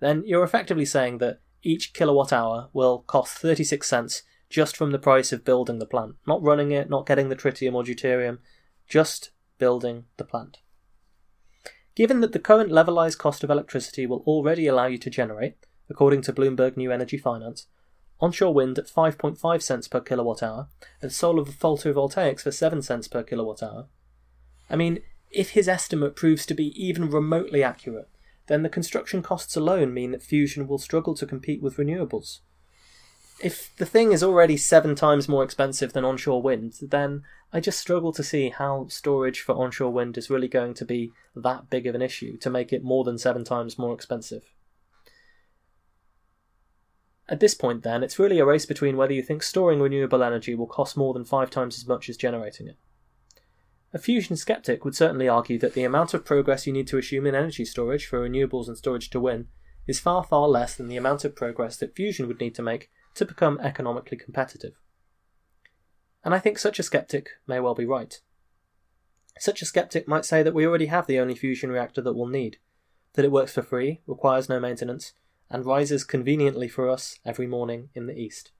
then 0.00 0.22
you're 0.26 0.44
effectively 0.44 0.84
saying 0.84 1.18
that 1.18 1.40
each 1.62 1.92
kilowatt 1.92 2.32
hour 2.32 2.68
will 2.72 3.00
cost 3.00 3.38
36 3.38 3.86
cents 3.86 4.22
just 4.48 4.76
from 4.76 4.90
the 4.90 4.98
price 4.98 5.32
of 5.32 5.44
building 5.44 5.78
the 5.78 5.86
plant. 5.86 6.16
Not 6.26 6.42
running 6.42 6.72
it, 6.72 6.90
not 6.90 7.06
getting 7.06 7.28
the 7.28 7.36
tritium 7.36 7.74
or 7.74 7.84
deuterium, 7.84 8.38
just 8.88 9.30
building 9.58 10.06
the 10.16 10.24
plant. 10.24 10.58
Given 11.94 12.20
that 12.20 12.32
the 12.32 12.38
current 12.38 12.70
levelized 12.70 13.18
cost 13.18 13.44
of 13.44 13.50
electricity 13.50 14.06
will 14.06 14.24
already 14.26 14.66
allow 14.66 14.86
you 14.86 14.98
to 14.98 15.10
generate, 15.10 15.54
according 15.90 16.22
to 16.22 16.32
Bloomberg 16.32 16.76
New 16.76 16.90
Energy 16.90 17.18
Finance, 17.18 17.66
onshore 18.20 18.54
wind 18.54 18.78
at 18.78 18.86
5.5 18.86 19.62
cents 19.62 19.88
per 19.88 20.00
kilowatt 20.00 20.42
hour 20.42 20.68
and 21.02 21.12
solar 21.12 21.44
photovoltaics 21.44 22.42
for 22.42 22.50
7 22.50 22.80
cents 22.80 23.08
per 23.08 23.22
kilowatt 23.22 23.62
hour. 23.62 23.86
I 24.70 24.76
mean, 24.76 25.00
if 25.30 25.50
his 25.50 25.68
estimate 25.68 26.16
proves 26.16 26.46
to 26.46 26.54
be 26.54 26.68
even 26.82 27.10
remotely 27.10 27.62
accurate, 27.62 28.08
then 28.46 28.62
the 28.62 28.68
construction 28.68 29.22
costs 29.22 29.56
alone 29.56 29.92
mean 29.92 30.12
that 30.12 30.22
fusion 30.22 30.66
will 30.66 30.78
struggle 30.78 31.14
to 31.14 31.26
compete 31.26 31.62
with 31.62 31.76
renewables 31.76 32.40
if 33.42 33.74
the 33.76 33.86
thing 33.86 34.12
is 34.12 34.22
already 34.22 34.56
seven 34.56 34.94
times 34.94 35.28
more 35.28 35.42
expensive 35.42 35.92
than 35.92 36.04
onshore 36.04 36.42
wind, 36.42 36.74
then 36.82 37.22
I 37.52 37.60
just 37.60 37.78
struggle 37.78 38.12
to 38.12 38.22
see 38.22 38.50
how 38.50 38.86
storage 38.88 39.40
for 39.40 39.54
onshore 39.54 39.92
wind 39.92 40.18
is 40.18 40.30
really 40.30 40.48
going 40.48 40.74
to 40.74 40.84
be 40.84 41.12
that 41.34 41.70
big 41.70 41.86
of 41.86 41.94
an 41.94 42.02
issue 42.02 42.36
to 42.38 42.50
make 42.50 42.72
it 42.72 42.84
more 42.84 43.04
than 43.04 43.18
seven 43.18 43.44
times 43.44 43.78
more 43.78 43.94
expensive. 43.94 44.44
At 47.30 47.38
this 47.38 47.54
point, 47.54 47.84
then, 47.84 48.02
it's 48.02 48.18
really 48.18 48.40
a 48.40 48.44
race 48.44 48.66
between 48.66 48.96
whether 48.96 49.12
you 49.12 49.22
think 49.22 49.44
storing 49.44 49.80
renewable 49.80 50.24
energy 50.24 50.56
will 50.56 50.66
cost 50.66 50.96
more 50.96 51.14
than 51.14 51.24
five 51.24 51.48
times 51.48 51.78
as 51.78 51.86
much 51.86 52.08
as 52.08 52.16
generating 52.16 52.66
it. 52.66 52.76
A 53.92 53.98
fusion 53.98 54.36
skeptic 54.36 54.84
would 54.84 54.96
certainly 54.96 55.28
argue 55.28 55.58
that 55.60 55.74
the 55.74 55.84
amount 55.84 56.12
of 56.12 56.24
progress 56.24 56.66
you 56.66 56.72
need 56.72 56.88
to 56.88 56.98
assume 56.98 57.26
in 57.26 57.36
energy 57.36 57.64
storage 57.64 58.06
for 58.06 58.28
renewables 58.28 58.66
and 58.66 58.76
storage 58.76 59.10
to 59.10 59.20
win 59.20 59.46
is 59.86 60.00
far, 60.00 60.24
far 60.24 60.48
less 60.48 60.74
than 60.74 60.88
the 60.88 60.96
amount 60.96 61.24
of 61.24 61.36
progress 61.36 61.76
that 61.76 61.94
fusion 61.94 62.26
would 62.26 62.40
need 62.40 62.54
to 62.56 62.62
make 62.62 62.90
to 63.14 63.24
become 63.24 63.60
economically 63.60 64.16
competitive. 64.16 64.74
And 66.24 66.34
I 66.34 66.40
think 66.40 66.58
such 66.58 66.80
a 66.80 66.84
skeptic 66.84 67.30
may 67.46 67.60
well 67.60 67.74
be 67.74 67.86
right. 67.86 68.20
Such 69.38 69.62
a 69.62 69.66
skeptic 69.66 70.06
might 70.06 70.24
say 70.24 70.42
that 70.42 70.54
we 70.54 70.66
already 70.66 70.86
have 70.86 71.06
the 71.06 71.20
only 71.20 71.36
fusion 71.36 71.70
reactor 71.70 72.02
that 72.02 72.12
we'll 72.12 72.26
need, 72.26 72.58
that 73.14 73.24
it 73.24 73.32
works 73.32 73.54
for 73.54 73.62
free, 73.62 74.00
requires 74.06 74.48
no 74.48 74.60
maintenance, 74.60 75.12
and 75.50 75.66
rises 75.66 76.04
conveniently 76.04 76.68
for 76.68 76.88
us 76.88 77.18
every 77.24 77.46
morning 77.46 77.90
in 77.94 78.06
the 78.06 78.16
east. 78.16 78.52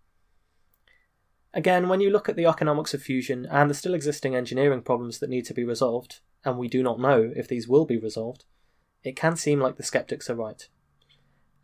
Again, 1.53 1.89
when 1.89 2.01
you 2.01 2.11
look 2.11 2.29
at 2.29 2.37
the 2.37 2.47
economics 2.47 2.95
of 2.95 3.03
fusion 3.03 3.47
and 3.51 3.69
the 3.69 3.75
still 3.75 3.95
existing 3.95 4.35
engineering 4.35 4.83
problems 4.83 5.19
that 5.19 5.31
need 5.31 5.45
to 5.47 5.55
be 5.55 5.65
resolved, 5.65 6.21
and 6.45 6.59
we 6.59 6.69
do 6.69 6.83
not 6.83 7.01
know 7.01 7.33
if 7.35 7.49
these 7.49 7.69
will 7.69 7.85
be 7.85 7.99
resolved, 7.99 8.45
it 9.03 9.17
can 9.17 9.37
seem 9.37 9.61
like 9.61 9.77
the 9.77 9.83
skeptics 9.83 10.31
are 10.31 10.35
right. 10.35 10.69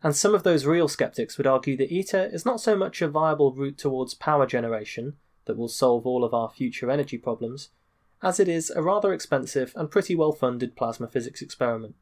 And 0.03 0.15
some 0.15 0.35
of 0.35 0.43
those 0.43 0.65
real 0.65 0.87
skeptics 0.87 1.37
would 1.37 1.47
argue 1.47 1.75
that 1.77 1.91
ITER 1.91 2.29
is 2.31 2.45
not 2.45 2.61
so 2.61 2.75
much 2.75 3.01
a 3.01 3.07
viable 3.07 3.53
route 3.53 3.77
towards 3.77 4.13
power 4.13 4.45
generation 4.45 5.13
that 5.45 5.57
will 5.57 5.67
solve 5.67 6.05
all 6.05 6.23
of 6.23 6.33
our 6.33 6.49
future 6.49 6.91
energy 6.91 7.17
problems, 7.17 7.69
as 8.21 8.39
it 8.39 8.47
is 8.47 8.69
a 8.69 8.81
rather 8.81 9.13
expensive 9.13 9.73
and 9.75 9.89
pretty 9.89 10.15
well 10.15 10.31
funded 10.31 10.75
plasma 10.75 11.07
physics 11.07 11.41
experiment. 11.41 11.95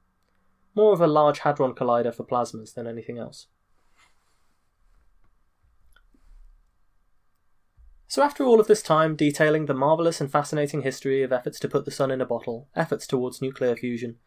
More 0.75 0.93
of 0.93 1.01
a 1.01 1.07
Large 1.07 1.39
Hadron 1.39 1.73
Collider 1.73 2.13
for 2.13 2.25
plasmas 2.25 2.73
than 2.73 2.85
anything 2.85 3.17
else. 3.17 3.47
So, 8.07 8.21
after 8.21 8.43
all 8.43 8.59
of 8.59 8.67
this 8.67 8.81
time 8.81 9.15
detailing 9.15 9.65
the 9.65 9.73
marvellous 9.73 10.21
and 10.21 10.31
fascinating 10.31 10.83
history 10.83 11.23
of 11.23 11.33
efforts 11.33 11.59
to 11.59 11.67
put 11.67 11.85
the 11.85 11.91
sun 11.91 12.11
in 12.11 12.21
a 12.21 12.25
bottle, 12.25 12.69
efforts 12.75 13.07
towards 13.07 13.41
nuclear 13.41 13.75
fusion, 13.75 14.17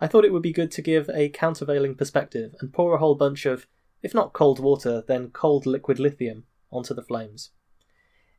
I 0.00 0.06
thought 0.06 0.24
it 0.24 0.32
would 0.32 0.42
be 0.42 0.52
good 0.52 0.70
to 0.72 0.82
give 0.82 1.08
a 1.10 1.28
countervailing 1.28 1.94
perspective 1.94 2.54
and 2.60 2.72
pour 2.72 2.94
a 2.94 2.98
whole 2.98 3.14
bunch 3.14 3.46
of, 3.46 3.66
if 4.02 4.14
not 4.14 4.32
cold 4.32 4.60
water, 4.60 5.02
then 5.06 5.30
cold 5.30 5.66
liquid 5.66 5.98
lithium 5.98 6.44
onto 6.70 6.94
the 6.94 7.02
flames. 7.02 7.50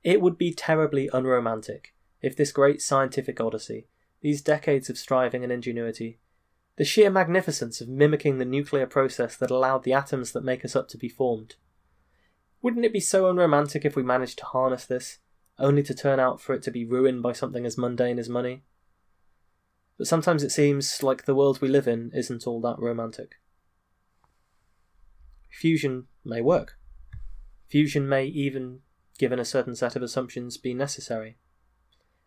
It 0.04 0.22
would 0.22 0.38
be 0.38 0.54
terribly 0.54 1.10
unromantic 1.12 1.94
if 2.22 2.36
this 2.36 2.52
great 2.52 2.82
scientific 2.82 3.42
odyssey, 3.42 3.88
these 4.22 4.42
decades 4.42 4.90
of 4.90 4.98
striving 4.98 5.44
and 5.44 5.52
ingenuity, 5.52 6.20
the 6.80 6.86
sheer 6.86 7.10
magnificence 7.10 7.82
of 7.82 7.90
mimicking 7.90 8.38
the 8.38 8.46
nuclear 8.46 8.88
process 8.88 9.36
that 9.36 9.52
allowed 9.52 9.84
the 9.84 9.92
atoms 9.92 10.32
that 10.32 10.46
make 10.46 10.64
us 10.64 10.78
up 10.78 10.88
to 10.88 10.98
be 10.98 11.10
formed, 11.10 11.56
wouldn't 12.62 12.86
it 12.86 12.94
be 12.94 13.02
so 13.02 13.30
unromantic 13.30 13.84
if 13.84 13.98
we 13.98 14.02
managed 14.02 14.38
to 14.38 14.46
harness 14.46 14.86
this, 14.86 15.18
only 15.58 15.84
to 15.84 15.94
turn 15.94 16.22
out 16.22 16.40
for 16.40 16.54
it 16.54 16.64
to 16.64 16.72
be 16.72 16.86
ruined 16.86 17.22
by 17.22 17.34
something 17.34 17.66
as 17.66 17.78
mundane 17.78 18.18
as 18.18 18.30
money? 18.30 18.64
But 19.98 20.08
sometimes 20.08 20.42
it 20.42 20.52
seems 20.52 21.04
like 21.04 21.26
the 21.26 21.36
world 21.36 21.60
we 21.60 21.68
live 21.68 21.86
in 21.86 22.12
isn't 22.14 22.48
all 22.48 22.62
that 22.62 22.80
romantic. 22.80 23.34
Fusion 25.50 26.08
may 26.24 26.40
work. 26.40 26.78
Fusion 27.68 28.08
may 28.08 28.24
even, 28.24 28.80
given 29.18 29.38
a 29.38 29.44
certain 29.44 29.76
set 29.76 29.98
of 29.98 30.02
assumptions, 30.02 30.56
be 30.56 30.74
necessary. 30.74 31.36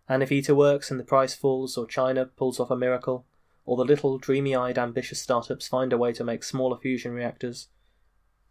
And 0.06 0.22
if 0.22 0.30
ITER 0.30 0.54
works 0.54 0.90
and 0.90 1.00
the 1.00 1.04
price 1.04 1.34
falls, 1.34 1.78
or 1.78 1.86
China 1.86 2.26
pulls 2.26 2.60
off 2.60 2.70
a 2.70 2.76
miracle, 2.76 3.24
or 3.64 3.76
the 3.76 3.84
little 3.84 4.18
dreamy 4.18 4.54
eyed 4.54 4.78
ambitious 4.78 5.20
startups 5.20 5.68
find 5.68 5.92
a 5.92 5.98
way 5.98 6.12
to 6.12 6.24
make 6.24 6.42
smaller 6.42 6.76
fusion 6.76 7.12
reactors, 7.12 7.68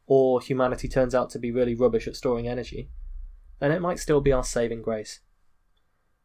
or 0.07 0.41
humanity 0.41 0.87
turns 0.87 1.15
out 1.15 1.29
to 1.29 1.39
be 1.39 1.51
really 1.51 1.75
rubbish 1.75 2.07
at 2.07 2.15
storing 2.15 2.47
energy, 2.47 2.89
then 3.59 3.71
it 3.71 3.81
might 3.81 3.99
still 3.99 4.21
be 4.21 4.31
our 4.31 4.43
saving 4.43 4.81
grace. 4.81 5.19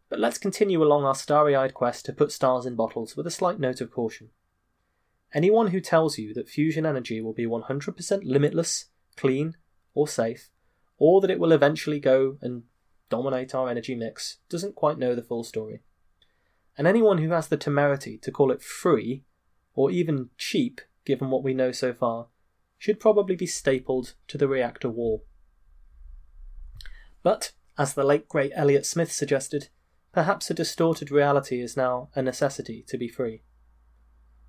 But 0.08 0.20
let's 0.20 0.38
continue 0.38 0.82
along 0.82 1.04
our 1.04 1.14
starry 1.14 1.56
eyed 1.56 1.74
quest 1.74 2.04
to 2.06 2.12
put 2.12 2.32
stars 2.32 2.64
in 2.64 2.76
bottles 2.76 3.16
with 3.16 3.26
a 3.26 3.30
slight 3.30 3.58
note 3.58 3.80
of 3.80 3.90
caution. 3.90 4.30
Anyone 5.34 5.68
who 5.68 5.80
tells 5.80 6.18
you 6.18 6.32
that 6.34 6.48
fusion 6.48 6.86
energy 6.86 7.20
will 7.20 7.32
be 7.32 7.46
100% 7.46 8.20
limitless, 8.22 8.86
clean, 9.16 9.56
or 9.94 10.06
safe, 10.06 10.50
or 10.98 11.20
that 11.20 11.30
it 11.30 11.40
will 11.40 11.52
eventually 11.52 11.98
go 11.98 12.38
and 12.40 12.62
dominate 13.10 13.54
our 13.54 13.68
energy 13.68 13.94
mix 13.94 14.38
doesn't 14.48 14.74
quite 14.74 14.98
know 14.98 15.14
the 15.14 15.22
full 15.22 15.44
story. 15.44 15.82
And 16.76 16.86
anyone 16.86 17.18
who 17.18 17.30
has 17.30 17.48
the 17.48 17.56
temerity 17.56 18.18
to 18.18 18.30
call 18.30 18.50
it 18.50 18.62
free, 18.62 19.24
or 19.74 19.90
even 19.90 20.30
cheap, 20.36 20.80
given 21.04 21.30
what 21.30 21.42
we 21.42 21.54
know 21.54 21.72
so 21.72 21.92
far, 21.92 22.28
should 22.78 23.00
probably 23.00 23.36
be 23.36 23.46
stapled 23.46 24.14
to 24.28 24.36
the 24.36 24.48
reactor 24.48 24.90
wall. 24.90 25.24
But, 27.22 27.52
as 27.78 27.94
the 27.94 28.04
late 28.04 28.28
great 28.28 28.52
Elliott 28.54 28.86
Smith 28.86 29.10
suggested, 29.10 29.68
Perhaps 30.16 30.48
a 30.48 30.54
distorted 30.54 31.10
reality 31.10 31.60
is 31.60 31.76
now 31.76 32.08
a 32.14 32.22
necessity 32.22 32.82
to 32.88 32.96
be 32.96 33.06
free. 33.06 33.42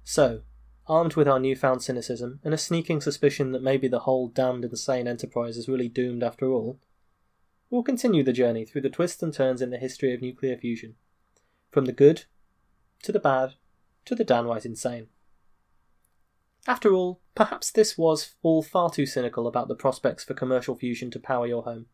So, 0.02 0.44
armed 0.88 1.16
with 1.16 1.28
our 1.28 1.42
newfound 1.42 1.84
cynicism 1.84 2.40
and 2.42 2.54
a 2.54 2.58
sneaking 2.58 3.02
suspicion 3.02 3.52
that 3.52 3.62
maybe 3.62 3.90
the 3.90 4.00
whole 4.08 4.30
damned 4.30 4.64
insane 4.64 5.10
enterprise 5.10 5.58
is 5.58 5.68
really 5.68 5.90
doomed 5.90 6.24
after 6.24 6.50
all, 6.50 6.80
we'll 7.70 7.84
continue 7.84 8.24
the 8.24 8.32
journey 8.32 8.64
through 8.64 8.80
the 8.80 8.90
twists 8.90 9.22
and 9.22 9.34
turns 9.34 9.62
in 9.62 9.70
the 9.70 9.78
history 9.78 10.14
of 10.14 10.22
nuclear 10.22 10.56
fusion, 10.56 10.96
from 11.78 11.86
the 11.86 11.94
good 11.94 12.26
to 13.04 13.12
the 13.12 13.20
bad 13.20 13.54
to 14.04 14.16
the 14.16 14.24
downright 14.24 14.66
insane. 14.66 15.08
After 16.66 16.94
all, 16.94 17.22
perhaps 17.36 17.72
this 17.72 17.98
was 17.98 18.34
all 18.42 18.64
far 18.64 18.90
too 18.90 19.06
cynical 19.06 19.48
about 19.48 19.68
the 19.68 19.76
prospects 19.76 20.24
for 20.24 20.34
commercial 20.34 20.76
fusion 20.76 21.12
to 21.12 21.20
power 21.20 21.46
your 21.46 21.64
home 21.64 21.86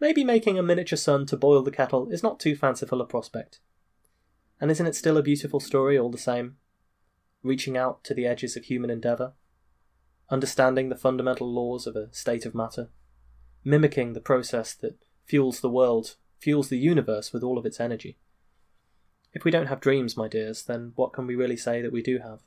maybe 0.00 0.24
making 0.24 0.58
a 0.58 0.62
miniature 0.62 0.96
sun 0.96 1.26
to 1.26 1.36
boil 1.36 1.62
the 1.62 1.70
kettle 1.70 2.08
is 2.10 2.22
not 2.22 2.40
too 2.40 2.54
fanciful 2.54 3.00
a 3.00 3.06
prospect. 3.06 3.60
And 4.60 4.70
isn't 4.70 4.86
it 4.86 4.94
still 4.94 5.16
a 5.16 5.22
beautiful 5.22 5.60
story 5.60 5.98
all 5.98 6.10
the 6.10 6.18
same? 6.18 6.56
Reaching 7.42 7.76
out 7.76 8.02
to 8.04 8.14
the 8.14 8.26
edges 8.26 8.56
of 8.56 8.64
human 8.64 8.90
endeavour, 8.90 9.34
understanding 10.30 10.88
the 10.88 10.96
fundamental 10.96 11.52
laws 11.52 11.86
of 11.86 11.96
a 11.96 12.12
state 12.12 12.46
of 12.46 12.54
matter, 12.54 12.88
mimicking 13.64 14.12
the 14.12 14.20
process 14.20 14.74
that 14.74 14.98
fuels 15.24 15.60
the 15.60 15.70
world, 15.70 16.16
fuels 16.38 16.68
the 16.68 16.78
universe 16.78 17.32
with 17.32 17.42
all 17.42 17.58
of 17.58 17.66
its 17.66 17.80
energy. 17.80 18.18
If 19.36 19.44
we 19.44 19.50
don't 19.50 19.66
have 19.66 19.82
dreams, 19.82 20.16
my 20.16 20.28
dears, 20.28 20.62
then 20.62 20.92
what 20.94 21.12
can 21.12 21.26
we 21.26 21.34
really 21.34 21.58
say 21.58 21.82
that 21.82 21.92
we 21.92 22.00
do 22.00 22.20
have? 22.20 22.40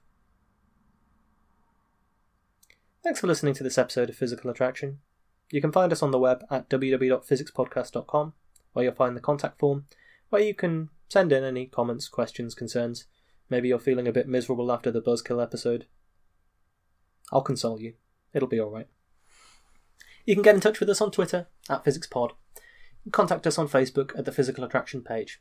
Thanks 3.04 3.19
for 3.19 3.28
listening 3.28 3.54
to 3.54 3.63
this 3.63 3.78
episode 3.78 4.10
of 4.10 4.15
Physical 4.15 4.49
Attraction. 4.49 4.97
You 5.52 5.62
can 5.62 5.71
find 5.71 5.91
us 5.91 6.02
on 6.02 6.10
the 6.10 6.17
web 6.17 6.43
at 6.49 6.67
www.physicspodcast.com, 6.67 8.34
where 8.73 8.86
you'll 8.86 8.95
find 8.95 9.15
the 9.15 9.21
contact 9.21 9.60
form, 9.60 9.86
where 10.30 10.41
you 10.41 10.56
can 10.56 10.89
send 11.10 11.32
in 11.32 11.43
any 11.43 11.67
comments, 11.67 12.08
questions, 12.08 12.56
concerns. 12.56 13.06
Maybe 13.52 13.67
you're 13.67 13.78
feeling 13.78 14.08
a 14.08 14.12
bit 14.12 14.28
miserable 14.28 14.71
after 14.71 14.89
the 14.89 14.99
Buzzkill 14.99 15.43
episode. 15.43 15.86
I'll 17.32 17.43
console 17.43 17.80
you. 17.80 17.93
It'll 18.34 18.47
be 18.47 18.60
alright. 18.60 18.88
You 20.25 20.34
can 20.34 20.41
get 20.41 20.56
in 20.56 20.62
touch 20.62 20.80
with 20.80 20.89
us 20.89 21.02
on 21.02 21.12
Twitter 21.12 21.45
at 21.69 21.86
PhysicsPod. 21.86 22.32
Contact 23.12 23.45
us 23.45 23.60
on 23.60 23.67
Facebook 23.67 24.17
at 24.17 24.25
the 24.25 24.32
Physical 24.32 24.63
Attraction 24.63 25.04
page. 25.04 25.39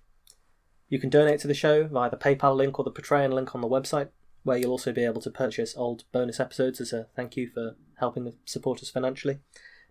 You 0.89 0.99
can 0.99 1.11
donate 1.11 1.41
to 1.41 1.49
the 1.49 1.55
show 1.55 1.87
via 1.87 2.11
the 2.11 2.17
PayPal 2.17 2.57
link 2.57 2.79
or 2.79 2.85
the 2.85 2.91
Patreon 2.91 3.33
link 3.33 3.55
on 3.55 3.61
the 3.61 3.69
website, 3.69 4.09
where 4.43 4.57
you'll 4.57 4.71
also 4.71 4.93
be 4.93 5.05
able 5.05 5.21
to 5.21 5.31
purchase 5.31 5.77
old 5.77 6.05
bonus 6.13 6.41
episodes 6.41 6.81
as 6.81 6.93
a 6.93 7.09
thank 7.15 7.37
you 7.37 7.49
for 7.49 7.77
helping 7.99 8.33
support 8.45 8.83
us 8.83 8.91
financially. 8.91 9.39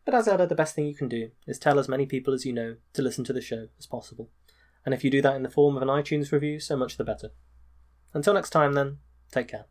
But 0.05 0.15
as 0.15 0.27
ever, 0.27 0.45
the 0.45 0.55
best 0.55 0.73
thing 0.73 0.87
you 0.87 0.95
can 0.95 1.09
do 1.09 1.31
is 1.45 1.59
tell 1.59 1.79
as 1.79 1.89
many 1.89 2.05
people 2.05 2.33
as 2.33 2.45
you 2.45 2.53
know 2.53 2.77
to 2.93 3.01
listen 3.01 3.23
to 3.25 3.33
the 3.33 3.41
show 3.41 3.67
as 3.77 3.85
possible. 3.85 4.29
And 4.85 4.93
if 4.93 5.03
you 5.03 5.11
do 5.11 5.21
that 5.21 5.35
in 5.35 5.43
the 5.43 5.49
form 5.49 5.75
of 5.75 5.81
an 5.81 5.89
iTunes 5.89 6.31
review, 6.31 6.59
so 6.59 6.77
much 6.77 6.97
the 6.97 7.03
better. 7.03 7.31
Until 8.13 8.33
next 8.33 8.51
time, 8.51 8.73
then, 8.73 8.99
take 9.31 9.49
care. 9.49 9.65